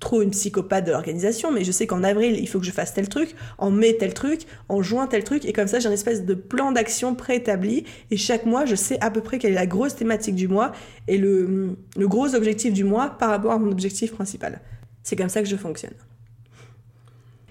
trop 0.00 0.22
une 0.22 0.30
psychopathe 0.30 0.84
de 0.86 0.92
l'organisation, 0.92 1.50
mais 1.50 1.64
je 1.64 1.72
sais 1.72 1.86
qu'en 1.86 2.04
avril, 2.04 2.38
il 2.38 2.48
faut 2.48 2.60
que 2.60 2.66
je 2.66 2.70
fasse 2.70 2.94
tel 2.94 3.08
truc, 3.08 3.34
en 3.58 3.70
mai, 3.70 3.96
tel 3.96 4.14
truc, 4.14 4.42
en 4.68 4.82
juin, 4.82 5.06
tel 5.06 5.24
truc, 5.24 5.44
et 5.44 5.52
comme 5.52 5.66
ça, 5.66 5.80
j'ai 5.80 5.88
une 5.88 5.94
espèce 5.94 6.24
de 6.24 6.34
plan 6.34 6.72
d'action 6.72 7.14
préétabli, 7.14 7.84
et 8.10 8.16
chaque 8.16 8.46
mois, 8.46 8.64
je 8.64 8.74
sais 8.74 8.98
à 9.00 9.10
peu 9.10 9.20
près 9.20 9.38
quelle 9.38 9.52
est 9.52 9.56
la 9.56 9.66
grosse 9.66 9.96
thématique 9.96 10.36
du 10.36 10.46
mois 10.46 10.72
et 11.08 11.18
le, 11.18 11.76
le 11.96 12.08
gros 12.08 12.34
objectif 12.34 12.72
du 12.72 12.84
mois 12.84 13.10
par 13.18 13.30
rapport 13.30 13.52
à 13.52 13.58
mon 13.58 13.70
objectif 13.70 14.12
principal. 14.12 14.60
C'est 15.02 15.16
comme 15.16 15.28
ça 15.28 15.42
que 15.42 15.48
je 15.48 15.56
fonctionne. 15.56 15.94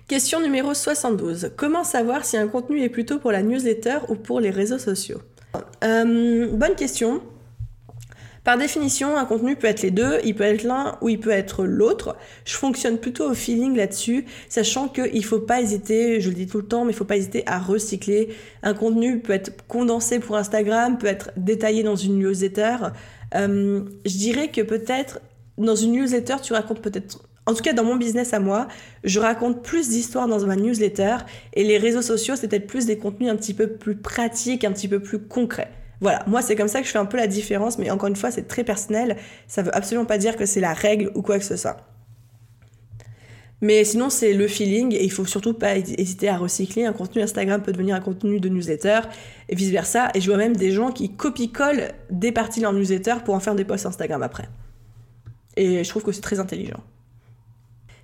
Question 0.07 0.39
numéro 0.39 0.73
72. 0.73 1.51
Comment 1.57 1.83
savoir 1.83 2.23
si 2.23 2.37
un 2.37 2.47
contenu 2.47 2.81
est 2.81 2.89
plutôt 2.89 3.19
pour 3.19 3.33
la 3.33 3.43
newsletter 3.43 3.97
ou 4.07 4.15
pour 4.15 4.39
les 4.39 4.51
réseaux 4.51 4.77
sociaux? 4.77 5.19
Euh, 5.83 6.47
Bonne 6.53 6.75
question. 6.75 7.21
Par 8.47 8.57
définition, 8.57 9.17
un 9.17 9.25
contenu 9.25 9.57
peut 9.57 9.67
être 9.67 9.81
les 9.81 9.91
deux, 9.91 10.21
il 10.23 10.33
peut 10.33 10.45
être 10.45 10.63
l'un 10.63 10.97
ou 11.01 11.09
il 11.09 11.19
peut 11.19 11.31
être 11.31 11.65
l'autre. 11.65 12.15
Je 12.45 12.53
fonctionne 12.53 12.97
plutôt 12.97 13.29
au 13.29 13.33
feeling 13.33 13.75
là-dessus, 13.75 14.23
sachant 14.47 14.87
qu'il 14.87 15.13
ne 15.13 15.21
faut 15.21 15.41
pas 15.41 15.59
hésiter, 15.59 16.21
je 16.21 16.29
le 16.29 16.35
dis 16.35 16.47
tout 16.47 16.59
le 16.59 16.65
temps, 16.65 16.85
mais 16.85 16.91
il 16.91 16.95
ne 16.95 16.97
faut 16.97 17.03
pas 17.03 17.17
hésiter 17.17 17.43
à 17.45 17.59
recycler. 17.59 18.29
Un 18.63 18.73
contenu 18.73 19.19
peut 19.19 19.33
être 19.33 19.67
condensé 19.67 20.19
pour 20.19 20.37
Instagram, 20.37 20.97
peut 20.97 21.07
être 21.07 21.31
détaillé 21.35 21.83
dans 21.83 21.97
une 21.97 22.19
newsletter. 22.19 22.77
Euh, 23.35 23.81
je 24.05 24.17
dirais 24.17 24.47
que 24.47 24.61
peut-être 24.61 25.19
dans 25.57 25.75
une 25.75 25.91
newsletter, 25.91 26.35
tu 26.41 26.53
racontes 26.53 26.79
peut-être 26.79 27.19
en 27.47 27.53
tout 27.53 27.63
cas, 27.63 27.73
dans 27.73 27.83
mon 27.83 27.97
business 27.97 28.33
à 28.33 28.39
moi, 28.39 28.69
je 29.03 29.19
raconte 29.19 29.61
plus 29.61 29.89
d'histoires 29.89 30.29
dans 30.29 30.45
ma 30.45 30.55
newsletter 30.55 31.17
et 31.53 31.65
les 31.65 31.77
réseaux 31.77 32.01
sociaux, 32.01 32.37
c'est 32.37 32.47
peut-être 32.47 32.67
plus 32.67 32.85
des 32.85 32.97
contenus 32.97 33.29
un 33.29 33.35
petit 33.35 33.53
peu 33.53 33.67
plus 33.67 33.97
pratiques, 33.97 34.63
un 34.63 34.71
petit 34.71 34.87
peu 34.87 35.01
plus 35.01 35.19
concrets. 35.19 35.71
Voilà, 35.99 36.23
moi 36.27 36.41
c'est 36.41 36.55
comme 36.55 36.67
ça 36.67 36.81
que 36.81 36.87
je 36.87 36.91
fais 36.91 36.99
un 36.99 37.05
peu 37.05 37.17
la 37.17 37.27
différence, 37.27 37.77
mais 37.77 37.89
encore 37.89 38.07
une 38.07 38.15
fois 38.15 38.31
c'est 38.31 38.47
très 38.47 38.63
personnel, 38.63 39.17
ça 39.47 39.63
veut 39.63 39.75
absolument 39.75 40.05
pas 40.05 40.17
dire 40.17 40.35
que 40.35 40.45
c'est 40.45 40.59
la 40.59 40.73
règle 40.73 41.11
ou 41.15 41.21
quoi 41.21 41.39
que 41.39 41.45
ce 41.45 41.55
soit. 41.55 41.77
Mais 43.61 43.83
sinon 43.83 44.11
c'est 44.11 44.33
le 44.33 44.47
feeling 44.47 44.93
et 44.93 45.03
il 45.03 45.11
faut 45.11 45.25
surtout 45.25 45.53
pas 45.53 45.75
hésiter 45.75 46.29
à 46.29 46.37
recycler. 46.37 46.85
Un 46.85 46.93
contenu 46.93 47.23
Instagram 47.23 47.61
peut 47.63 47.71
devenir 47.71 47.95
un 47.95 47.99
contenu 47.99 48.39
de 48.39 48.49
newsletter 48.49 49.01
et 49.49 49.55
vice 49.55 49.71
versa. 49.71 50.11
Et 50.13 50.21
je 50.21 50.27
vois 50.29 50.37
même 50.37 50.55
des 50.55 50.71
gens 50.71 50.91
qui 50.91 51.15
copie-collent 51.15 51.91
des 52.11 52.31
parties 52.31 52.59
de 52.59 52.65
leur 52.65 52.73
newsletter 52.73 53.15
pour 53.25 53.33
en 53.33 53.39
faire 53.39 53.55
des 53.55 53.65
posts 53.65 53.87
Instagram 53.87 54.21
après. 54.21 54.47
Et 55.55 55.83
je 55.83 55.89
trouve 55.89 56.03
que 56.03 56.11
c'est 56.11 56.21
très 56.21 56.39
intelligent. 56.39 56.83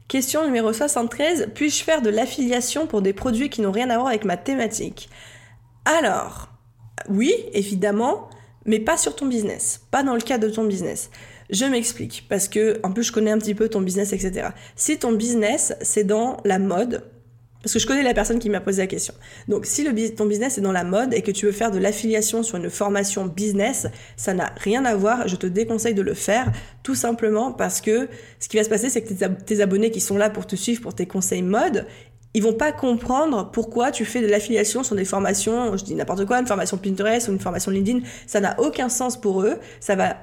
Question 0.08 0.44
numéro 0.44 0.74
73. 0.74 1.52
Puis-je 1.54 1.84
faire 1.84 2.02
de 2.02 2.10
l'affiliation 2.10 2.88
pour 2.88 3.04
des 3.04 3.14
produits 3.14 3.50
qui 3.50 3.62
n'ont 3.62 3.72
rien 3.72 3.92
à 3.92 3.96
voir 3.96 4.08
avec 4.08 4.26
ma 4.26 4.38
thématique? 4.38 5.08
Alors, 5.86 6.53
oui, 7.10 7.34
évidemment, 7.54 8.30
mais 8.66 8.80
pas 8.80 8.98
sur 8.98 9.16
ton 9.16 9.26
business, 9.26 9.82
pas 9.92 10.04
dans 10.04 10.16
le 10.16 10.22
cadre 10.22 10.48
de 10.48 10.54
ton 10.54 10.64
business. 10.64 11.10
Je 11.50 11.66
m'explique, 11.66 12.26
parce 12.30 12.48
que 12.48 12.80
en 12.84 12.92
plus 12.92 13.04
je 13.04 13.12
connais 13.12 13.32
un 13.32 13.38
petit 13.38 13.56
peu 13.56 13.70
ton 13.70 13.82
business, 13.82 14.14
etc. 14.14 14.50
Si 14.76 14.98
ton 14.98 15.12
business 15.12 15.74
c'est 15.82 16.04
dans 16.06 16.38
la 16.46 16.60
mode, 16.60 17.04
parce 17.62 17.74
que 17.74 17.80
je 17.80 17.88
connais 17.88 18.04
la 18.04 18.14
personne 18.14 18.40
qui 18.40 18.50
m'a 18.50 18.60
posé 18.60 18.82
la 18.82 18.88
question. 18.88 19.14
Donc 19.48 19.66
si 19.66 19.86
ton 20.16 20.26
business 20.26 20.58
est 20.58 20.62
dans 20.62 20.74
la 20.74 20.84
mode 20.84 21.14
et 21.14 21.22
que 21.22 21.32
tu 21.32 21.46
veux 21.46 21.54
faire 21.54 21.72
de 21.72 21.80
l'affiliation 21.80 22.44
sur 22.44 22.58
une 22.58 22.70
formation 22.70 23.26
business, 23.26 23.88
ça 24.18 24.34
n'a 24.34 24.54
rien 24.58 24.84
à 24.84 24.96
voir, 24.96 25.30
je 25.30 25.38
te 25.38 25.48
déconseille 25.48 25.94
de 25.94 26.02
le 26.02 26.14
faire, 26.14 26.52
tout 26.84 26.96
simplement 26.96 27.54
parce 27.54 27.80
que 27.80 28.10
ce 28.40 28.50
qui 28.50 28.58
va 28.58 28.66
se 28.66 28.70
passer, 28.70 28.90
c'est 28.90 29.02
que 29.02 29.14
tes 29.14 29.62
abonnés 29.62 29.92
qui 29.92 30.02
sont 30.02 30.18
là 30.18 30.30
pour 30.30 30.46
te 30.46 30.58
suivre 30.58 30.82
pour 30.82 30.94
tes 30.94 31.06
conseils 31.06 31.42
mode, 31.42 31.86
ils 32.34 32.42
vont 32.42 32.54
pas 32.54 32.72
comprendre 32.72 33.52
pourquoi 33.52 33.92
tu 33.92 34.06
fais 34.06 34.22
de 34.22 34.28
l'affiliation 34.28 34.84
sur 34.84 34.96
des 34.96 35.06
formations, 35.06 35.78
je 35.78 35.84
dis 35.84 35.96
n'importe 35.96 36.26
quoi, 36.26 36.40
une 36.40 36.48
formation 36.48 36.78
Pinterest 36.78 37.28
ou 37.28 37.32
une 37.32 37.40
formation 37.40 37.72
LinkedIn, 37.72 38.00
ça 38.28 38.40
n'a 38.40 38.60
aucun 38.60 38.90
sens 38.90 39.20
pour 39.20 39.42
eux, 39.42 39.58
ça 39.80 39.96
va 39.96 40.18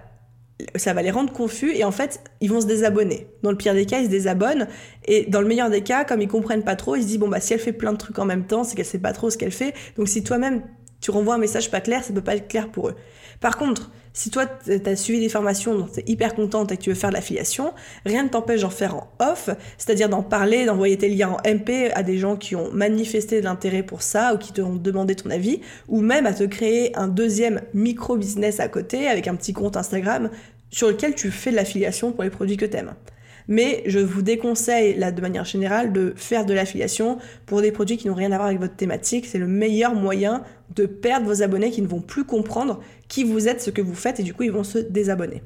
ça 0.77 0.93
va 0.93 1.01
les 1.01 1.11
rendre 1.11 1.33
confus 1.33 1.75
et 1.75 1.85
en 1.85 1.91
fait, 1.91 2.21
ils 2.43 2.51
vont 2.51 2.61
se 2.61 2.67
désabonner. 2.67 3.29
Dans 3.43 3.51
le 3.51 3.57
pire 3.57 3.73
des 3.73 3.87
cas, 3.87 4.01
ils 4.01 4.07
se 4.07 4.11
désabonnent 4.11 4.69
et 5.07 5.25
dans 5.25 5.41
le 5.41 5.47
meilleur 5.47 5.71
des 5.71 5.83
cas, 5.83 6.05
comme 6.05 6.21
ils 6.21 6.29
comprennent 6.29 6.65
pas 6.65 6.77
trop, 6.77 6.97
ils 6.97 7.03
se 7.03 7.07
disent 7.07 7.19
bon 7.19 7.29
bah 7.29 7.41
si 7.41 7.55
elle 7.55 7.61
fait 7.61 7.73
plein 7.73 7.93
de 7.93 7.99
trucs 7.99 8.19
en 8.19 8.27
même 8.27 8.47
temps, 8.47 8.63
c'est 8.65 8.77
qu'elle 8.77 8.85
sait 8.85 8.99
pas 8.99 9.13
trop 9.13 9.31
ce 9.31 9.39
qu'elle 9.39 9.53
fait. 9.53 9.75
Donc 9.97 10.09
si 10.09 10.23
toi-même 10.23 10.63
tu 11.01 11.11
renvoies 11.11 11.35
un 11.35 11.39
message 11.39 11.71
pas 11.71 11.81
clair, 11.81 12.05
ça 12.05 12.13
peut 12.13 12.21
pas 12.21 12.37
être 12.37 12.49
clair 12.49 12.69
pour 12.69 12.89
eux. 12.89 12.95
Par 13.41 13.57
contre, 13.57 13.91
si 14.13 14.31
toi, 14.31 14.45
tu 14.47 14.81
as 14.85 14.97
suivi 14.97 15.21
des 15.21 15.29
formations 15.29 15.75
dont 15.75 15.87
tu 15.87 16.01
es 16.01 16.05
hyper 16.07 16.35
contente 16.35 16.73
et 16.73 16.77
que 16.77 16.83
tu 16.83 16.91
veux 16.91 16.97
faire 16.97 17.11
de 17.11 17.15
l'affiliation, 17.15 17.73
rien 18.05 18.25
ne 18.25 18.29
t'empêche 18.29 18.63
d'en 18.63 18.71
faire 18.71 18.97
en 18.97 19.11
off, 19.19 19.51
c'est-à-dire 19.79 20.09
d'en 20.09 20.23
parler, 20.23 20.67
d'envoyer 20.67 20.99
tes 20.99 21.09
liens 21.09 21.31
en 21.31 21.49
MP 21.49 21.91
à 21.95 22.03
des 22.03 22.19
gens 22.19 22.37
qui 22.37 22.57
ont 22.57 22.71
manifesté 22.73 23.41
de 23.41 23.45
l'intérêt 23.45 23.83
pour 23.83 24.03
ça 24.03 24.35
ou 24.35 24.39
qui 24.39 24.53
te 24.53 24.61
ont 24.61 24.75
demandé 24.75 25.15
ton 25.15 25.31
avis, 25.31 25.61
ou 25.89 26.01
même 26.01 26.27
à 26.27 26.35
te 26.35 26.45
créer 26.45 26.97
un 26.99 27.09
deuxième 27.09 27.63
micro-business 27.73 28.61
à 28.61 28.69
côté 28.69 29.07
avec 29.07 29.29
un 29.29 29.37
petit 29.37 29.53
compte 29.53 29.77
Instagram 29.77 30.29
sur 30.71 30.89
lequel 30.89 31.15
tu 31.15 31.31
fais 31.31 31.51
de 31.51 31.57
l'affiliation 31.57 32.13
pour 32.13 32.25
les 32.25 32.31
produits 32.31 32.57
que 32.57 32.67
tu 32.67 32.77
aimes. 32.77 32.95
Mais 33.49 33.83
je 33.87 33.99
vous 33.99 34.23
déconseille, 34.23 34.97
là, 34.97 35.13
de 35.13 35.21
manière 35.21 35.45
générale, 35.45 35.93
de 35.93 36.13
faire 36.17 36.47
de 36.47 36.55
l'affiliation 36.55 37.19
pour 37.47 37.63
des 37.63 37.73
produits 37.73 37.97
qui 37.97 38.09
n'ont 38.09 38.15
rien 38.15 38.33
à 38.33 38.37
voir 38.37 38.49
avec 38.49 38.61
votre 38.61 38.77
thématique. 38.77 39.27
C'est 39.27 39.39
le 39.39 39.47
meilleur 39.47 39.95
moyen 39.95 40.43
de 40.75 40.87
perdre 40.87 41.27
vos 41.27 41.43
abonnés 41.43 41.71
qui 41.71 41.83
ne 41.83 41.89
vont 41.89 42.01
plus 42.01 42.25
comprendre 42.25 42.81
qui 43.09 43.25
vous 43.25 43.49
êtes, 43.49 43.61
ce 43.61 43.71
que 43.71 43.83
vous 43.83 43.95
faites, 43.95 44.21
et 44.21 44.23
du 44.23 44.35
coup, 44.35 44.45
ils 44.45 44.53
vont 44.53 44.65
se 44.65 44.79
désabonner. 44.79 45.43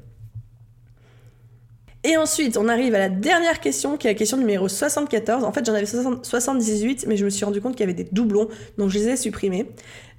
Et 2.07 2.17
ensuite, 2.17 2.55
on 2.55 2.67
arrive 2.67 2.93
à 2.93 2.99
la 2.99 3.09
dernière 3.09 3.59
question, 3.59 3.97
qui 3.97 4.05
est 4.05 4.11
la 4.11 4.15
question 4.15 4.37
numéro 4.37 4.67
74. 4.67 5.43
En 5.43 5.51
fait, 5.51 5.65
j'en 5.65 5.73
avais 5.73 5.87
78, 5.87 7.05
mais 7.07 7.17
je 7.17 7.25
me 7.25 7.31
suis 7.31 7.43
rendu 7.43 7.61
compte 7.61 7.71
qu'il 7.71 7.79
y 7.79 7.89
avait 7.89 7.95
des 7.95 8.07
doublons, 8.11 8.47
donc 8.77 8.91
je 8.91 8.99
les 8.99 9.07
ai 9.09 9.17
supprimés. 9.17 9.65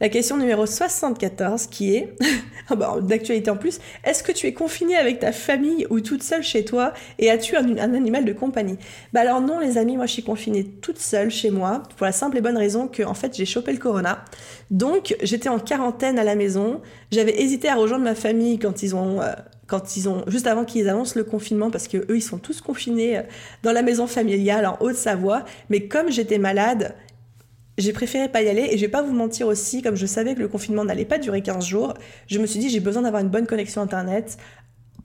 La 0.01 0.09
question 0.09 0.37
numéro 0.37 0.67
74, 0.67 1.69
qui 1.69 1.95
est, 1.95 2.17
ah 2.69 2.75
bah, 2.75 2.97
d'actualité 3.01 3.51
en 3.51 3.57
plus, 3.57 3.79
est-ce 4.03 4.25
que 4.25 4.33
tu 4.33 4.49
es 4.49 4.53
confiné 4.53 4.97
avec 4.97 5.21
ta 5.21 5.31
famille 5.31 5.87
ou 5.89 6.01
toute 6.01 6.25
seule 6.25 6.43
chez 6.43 6.65
toi 6.65 6.93
et 7.21 7.31
as-tu 7.31 7.57
un, 7.57 7.79
animal 7.79 8.25
de 8.25 8.33
compagnie? 8.33 8.79
Bah 9.13 9.21
alors 9.21 9.41
non, 9.41 9.61
les 9.61 9.79
amis, 9.79 9.97
moi 9.97 10.07
je 10.07 10.13
suis 10.13 10.25
confinée 10.25 10.65
toute 10.65 10.99
seule 10.99 11.31
chez 11.31 11.51
moi, 11.51 11.85
pour 11.97 12.05
la 12.05 12.13
simple 12.13 12.37
et 12.37 12.41
bonne 12.41 12.59
raison 12.59 12.89
que, 12.89 13.05
fait, 13.15 13.37
j'ai 13.37 13.47
chopé 13.47 13.73
le 13.73 13.79
corona. 13.79 14.25
Donc, 14.73 15.17
j'étais 15.23 15.49
en 15.49 15.61
quarantaine 15.61 16.19
à 16.19 16.25
la 16.25 16.35
maison. 16.35 16.81
J'avais 17.13 17.41
hésité 17.41 17.69
à 17.69 17.77
rejoindre 17.77 18.05
ma 18.05 18.17
famille 18.17 18.59
quand 18.59 18.83
ils 18.83 18.97
ont 18.97 19.23
euh, 19.23 19.33
quand 19.67 19.83
juste 20.29 20.47
avant 20.47 20.65
qu'ils 20.65 20.89
annoncent 20.89 21.15
le 21.17 21.25
confinement, 21.25 21.71
parce 21.71 21.89
que 21.89 21.99
eux, 21.99 22.17
ils 22.17 22.23
sont 22.23 22.39
tous 22.39 22.61
confinés 22.61 23.19
euh, 23.19 23.23
dans 23.63 23.73
la 23.73 23.83
maison 23.83 24.07
familiale 24.07 24.67
en 24.67 24.77
Haute-Savoie. 24.81 25.45
Mais 25.71 25.89
comme 25.89 26.11
j'étais 26.11 26.39
malade, 26.39 26.95
j'ai 27.79 27.93
préféré 27.93 28.29
pas 28.29 28.43
y 28.43 28.49
aller 28.49 28.69
et 28.71 28.79
je 28.79 28.83
vais 28.83 28.91
pas 28.91 29.03
vous 29.03 29.13
mentir 29.13 29.47
aussi, 29.49 29.83
comme 29.83 29.97
je 29.97 30.07
savais 30.07 30.35
que 30.35 30.41
le 30.41 30.49
confinement 30.49 30.85
n'allait 30.85 31.05
pas 31.05 31.19
durer 31.19 31.43
15 31.43 31.65
jours, 31.65 31.95
je 32.27 32.39
me 32.39 32.47
suis 32.47 32.59
dit 32.59 32.71
j'ai 32.71 32.81
besoin 32.81 33.03
d'avoir 33.03 33.23
une 33.23 33.29
bonne 33.29 33.47
connexion 33.47 33.83
internet 33.83 34.39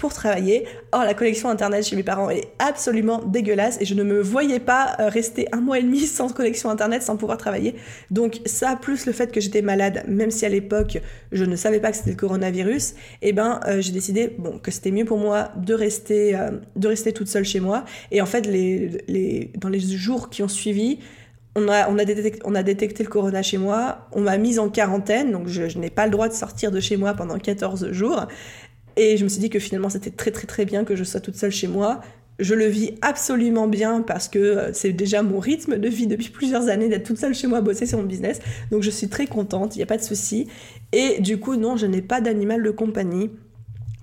pour 0.01 0.13
travailler. 0.13 0.65
Or, 0.91 1.03
la 1.03 1.13
connexion 1.13 1.47
internet 1.49 1.85
chez 1.85 1.95
mes 1.95 2.01
parents 2.01 2.31
est 2.31 2.47
absolument 2.57 3.19
dégueulasse 3.19 3.77
et 3.79 3.85
je 3.85 3.93
ne 3.93 4.03
me 4.03 4.19
voyais 4.19 4.59
pas 4.59 4.95
euh, 4.99 5.09
rester 5.09 5.47
un 5.51 5.61
mois 5.61 5.77
et 5.77 5.83
demi 5.83 5.99
sans 6.17 6.33
connexion 6.33 6.71
internet, 6.71 7.03
sans 7.03 7.17
pouvoir 7.17 7.37
travailler. 7.37 7.75
Donc 8.09 8.41
ça, 8.47 8.75
plus 8.81 9.05
le 9.05 9.11
fait 9.11 9.31
que 9.31 9.39
j'étais 9.39 9.61
malade, 9.61 10.03
même 10.07 10.31
si 10.31 10.43
à 10.43 10.49
l'époque 10.49 10.97
je 11.31 11.45
ne 11.45 11.55
savais 11.55 11.79
pas 11.79 11.91
que 11.91 11.97
c'était 11.97 12.09
le 12.09 12.15
coronavirus, 12.15 12.95
eh 13.21 13.31
ben 13.31 13.59
euh, 13.67 13.79
j'ai 13.79 13.91
décidé 13.91 14.33
bon 14.39 14.57
que 14.57 14.71
c'était 14.71 14.89
mieux 14.89 15.05
pour 15.05 15.19
moi 15.19 15.51
de 15.55 15.75
rester 15.75 16.35
euh, 16.35 16.49
de 16.75 16.87
rester 16.87 17.13
toute 17.13 17.27
seule 17.27 17.45
chez 17.45 17.59
moi. 17.59 17.85
Et 18.09 18.23
en 18.23 18.25
fait, 18.25 18.41
dans 18.41 19.69
les 19.69 19.79
jours 19.79 20.31
qui 20.31 20.41
ont 20.41 20.47
suivi, 20.47 20.97
on 21.55 21.67
a, 21.67 22.63
détecté, 22.63 23.03
le 23.03 23.09
corona 23.09 23.41
chez 23.41 23.57
moi, 23.57 24.07
on 24.13 24.21
m'a 24.21 24.37
mise 24.37 24.57
en 24.57 24.69
quarantaine, 24.69 25.31
donc 25.31 25.47
je 25.47 25.77
n'ai 25.77 25.89
pas 25.89 26.05
le 26.05 26.11
droit 26.11 26.29
de 26.29 26.33
sortir 26.33 26.71
de 26.71 26.79
chez 26.79 26.97
moi 26.97 27.13
pendant 27.13 27.37
14 27.37 27.91
jours. 27.91 28.27
Et 28.97 29.17
je 29.17 29.23
me 29.23 29.29
suis 29.29 29.39
dit 29.39 29.49
que 29.49 29.59
finalement 29.59 29.89
c'était 29.89 30.11
très 30.11 30.31
très 30.31 30.47
très 30.47 30.65
bien 30.65 30.83
que 30.83 30.95
je 30.95 31.03
sois 31.03 31.19
toute 31.19 31.35
seule 31.35 31.51
chez 31.51 31.67
moi. 31.67 32.01
Je 32.39 32.55
le 32.55 32.65
vis 32.65 32.95
absolument 33.01 33.67
bien 33.67 34.01
parce 34.01 34.27
que 34.27 34.39
euh, 34.39 34.73
c'est 34.73 34.93
déjà 34.93 35.21
mon 35.21 35.39
rythme 35.39 35.77
de 35.77 35.87
vie 35.87 36.07
depuis 36.07 36.29
plusieurs 36.29 36.69
années 36.69 36.89
d'être 36.89 37.05
toute 37.05 37.19
seule 37.19 37.35
chez 37.35 37.47
moi, 37.47 37.61
bosser 37.61 37.85
sur 37.85 37.99
mon 37.99 38.05
business. 38.05 38.39
Donc 38.71 38.81
je 38.81 38.89
suis 38.89 39.09
très 39.09 39.27
contente, 39.27 39.75
il 39.75 39.79
n'y 39.79 39.83
a 39.83 39.87
pas 39.87 39.97
de 39.97 40.03
souci. 40.03 40.47
Et 40.91 41.21
du 41.21 41.39
coup, 41.39 41.55
non, 41.55 41.77
je 41.77 41.85
n'ai 41.85 42.01
pas 42.01 42.19
d'animal 42.19 42.63
de 42.63 42.71
compagnie 42.71 43.29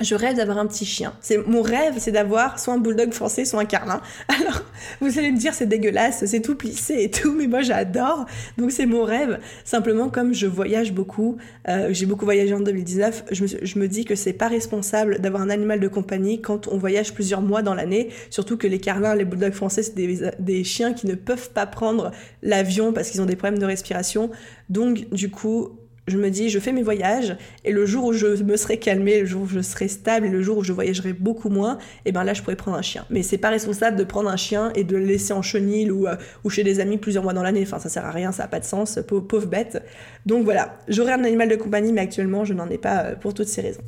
je 0.01 0.15
rêve 0.15 0.37
d'avoir 0.37 0.59
un 0.59 0.67
petit 0.67 0.85
chien. 0.85 1.13
C'est 1.21 1.39
mon 1.47 1.63
rêve, 1.63 1.95
c'est 1.99 2.13
d'avoir 2.13 2.59
soit 2.59 2.75
un 2.75 2.79
bulldog 2.79 3.13
français, 3.13 3.45
soit 3.45 3.61
un 3.61 3.65
carlin. 3.65 4.01
Alors, 4.29 4.63
vous 5.01 5.19
allez 5.19 5.33
me 5.33 5.39
dire 5.39 5.55
c'est 5.55 5.67
dégueulasse, 5.67 6.25
c'est 6.25 6.41
tout 6.41 6.55
plissé 6.55 7.03
et 7.03 7.11
tout, 7.11 7.33
mais 7.33 7.47
moi 7.47 7.63
j'adore. 7.63 8.27
Donc 8.57 8.71
c'est 8.71 8.87
mon 8.87 9.03
rêve. 9.03 9.41
Simplement 9.65 10.09
comme 10.09 10.35
je 10.35 10.47
voyage 10.47 10.93
beaucoup, 10.93 11.37
euh, 11.69 11.89
j'ai 11.91 12.07
beaucoup 12.07 12.25
voyagé 12.25 12.55
en 12.55 12.61
2019, 12.61 13.25
je 13.33 13.79
me, 13.79 13.89
dis 13.89 14.05
que 14.05 14.15
c'est 14.15 14.33
pas 14.33 14.49
responsable 14.49 15.19
d'avoir 15.19 15.43
un 15.43 15.51
animal 15.51 15.81
de 15.81 15.89
compagnie 15.89 16.41
quand 16.41 16.69
on 16.69 16.79
voyage 16.79 17.15
plusieurs 17.15 17.43
mois 17.43 17.63
dans 17.63 17.75
l'année. 17.75 18.11
Surtout 18.31 18.57
que 18.57 18.67
les 18.67 18.79
carlins, 18.79 19.15
les 19.15 19.25
bulldogs 19.25 19.53
français, 19.53 19.83
c'est 19.83 19.95
des, 19.95 20.31
des 20.39 20.63
chiens 20.63 20.93
qui 20.93 21.07
ne 21.07 21.15
peuvent 21.15 21.51
pas 21.51 21.67
prendre 21.67 22.13
l'avion 22.43 22.93
parce 22.93 23.11
qu'ils 23.11 23.23
ont 23.23 23.27
des 23.27 23.37
problèmes 23.37 23.59
de 23.59 23.67
respiration. 23.67 24.31
Donc 24.69 25.09
du 25.11 25.31
coup, 25.31 25.78
je 26.09 26.19
me 26.19 26.31
dis, 26.31 26.49
je 26.49 26.59
fais 26.59 26.73
mes 26.73 26.83
voyages, 26.83 27.37
et 27.65 27.73
le 27.73 27.87
jour 27.87 28.05
où 28.05 28.13
je 28.13 28.43
me 28.43 28.57
serai 28.57 28.79
calmée, 28.79 29.21
le 29.21 29.27
jour 29.27 29.43
où 29.43 29.47
je 29.47 29.61
serai 29.61 29.89
stable, 29.89 30.29
le 30.29 30.43
jour 30.43 30.59
où 30.59 30.65
je 30.65 30.73
voyagerai 30.73 31.13
beaucoup 31.13 31.49
moins, 31.49 31.79
et 32.05 32.09
eh 32.11 32.13
ben 32.13 32.25
là, 32.25 32.35
je 32.35 32.43
pourrais 32.43 32.57
prendre 32.57 32.77
un 32.77 32.83
chien. 32.83 33.05
Mais 33.11 33.23
c'est 33.23 33.39
pas 33.39 33.51
responsable 33.51 33.97
de 33.97 34.05
prendre 34.05 34.29
un 34.29 34.37
chien 34.37 34.73
et 34.75 34.85
de 34.85 34.97
le 34.97 35.05
laisser 35.05 35.33
en 35.33 35.43
chenille 35.43 35.91
ou, 35.91 36.07
euh, 36.07 36.17
chez 36.49 36.65
des 36.65 36.81
amis 36.81 36.99
plusieurs 36.99 37.23
mois 37.23 37.35
dans 37.35 37.43
l'année. 37.43 37.63
Enfin, 37.63 37.79
ça 37.79 37.89
sert 37.89 38.05
à 38.05 38.11
rien, 38.11 38.33
ça 38.33 38.45
a 38.45 38.49
pas 38.49 38.61
de 38.61 38.65
sens, 38.65 38.99
pauvre, 39.07 39.27
pauvre 39.27 39.47
bête. 39.47 39.83
Donc 40.27 40.45
voilà, 40.45 40.79
j'aurais 40.89 41.13
un 41.13 41.25
animal 41.25 41.49
de 41.49 41.57
compagnie, 41.57 41.93
mais 41.93 42.01
actuellement, 42.01 42.45
je 42.45 42.55
n'en 42.55 42.69
ai 42.69 42.79
pas 42.79 43.05
euh, 43.05 43.15
pour 43.15 43.35
toutes 43.35 43.49
ces 43.49 43.61
raisons. 43.61 43.83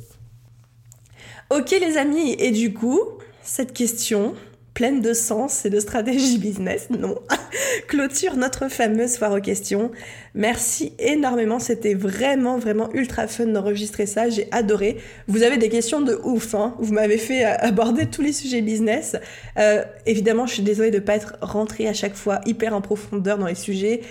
Ok 1.49 1.71
les 1.71 1.97
amis, 1.97 2.35
et 2.39 2.51
du 2.51 2.73
coup, 2.73 2.99
cette 3.43 3.73
question, 3.73 4.35
pleine 4.73 5.01
de 5.01 5.13
sens 5.13 5.65
et 5.65 5.69
de 5.69 5.79
stratégie 5.79 6.37
business, 6.39 6.89
non, 6.89 7.15
clôture 7.87 8.35
notre 8.35 8.69
fameuse 8.69 9.17
foire 9.17 9.33
aux 9.33 9.41
questions. 9.41 9.91
Merci 10.33 10.93
énormément, 10.97 11.59
c'était 11.59 11.93
vraiment, 11.93 12.57
vraiment 12.57 12.89
ultra 12.93 13.27
fun 13.27 13.47
d'enregistrer 13.47 14.05
ça, 14.05 14.29
j'ai 14.29 14.47
adoré. 14.51 14.97
Vous 15.27 15.43
avez 15.43 15.57
des 15.57 15.69
questions 15.69 16.01
de 16.01 16.19
ouf, 16.23 16.55
hein 16.55 16.75
vous 16.79 16.93
m'avez 16.93 17.17
fait 17.17 17.45
euh, 17.45 17.55
aborder 17.59 18.05
tous 18.05 18.21
les 18.21 18.31
sujets 18.31 18.61
business. 18.61 19.17
Euh, 19.57 19.83
évidemment, 20.05 20.47
je 20.47 20.53
suis 20.53 20.63
désolée 20.63 20.91
de 20.91 20.99
ne 20.99 21.03
pas 21.03 21.15
être 21.15 21.35
rentrée 21.41 21.87
à 21.87 21.93
chaque 21.93 22.15
fois 22.15 22.39
hyper 22.45 22.73
en 22.73 22.81
profondeur 22.81 23.37
dans 23.37 23.47
les 23.47 23.55
sujets. 23.55 24.01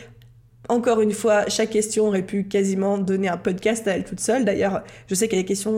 Encore 0.70 1.00
une 1.00 1.10
fois, 1.10 1.48
chaque 1.48 1.70
question 1.70 2.06
aurait 2.06 2.22
pu 2.22 2.44
quasiment 2.44 2.96
donner 2.96 3.26
un 3.26 3.36
podcast 3.36 3.88
à 3.88 3.96
elle 3.96 4.04
toute 4.04 4.20
seule. 4.20 4.44
D'ailleurs, 4.44 4.84
je 5.08 5.16
sais 5.16 5.26
qu'il 5.26 5.36
y 5.36 5.40
a 5.40 5.42
des 5.42 5.48
questions 5.48 5.72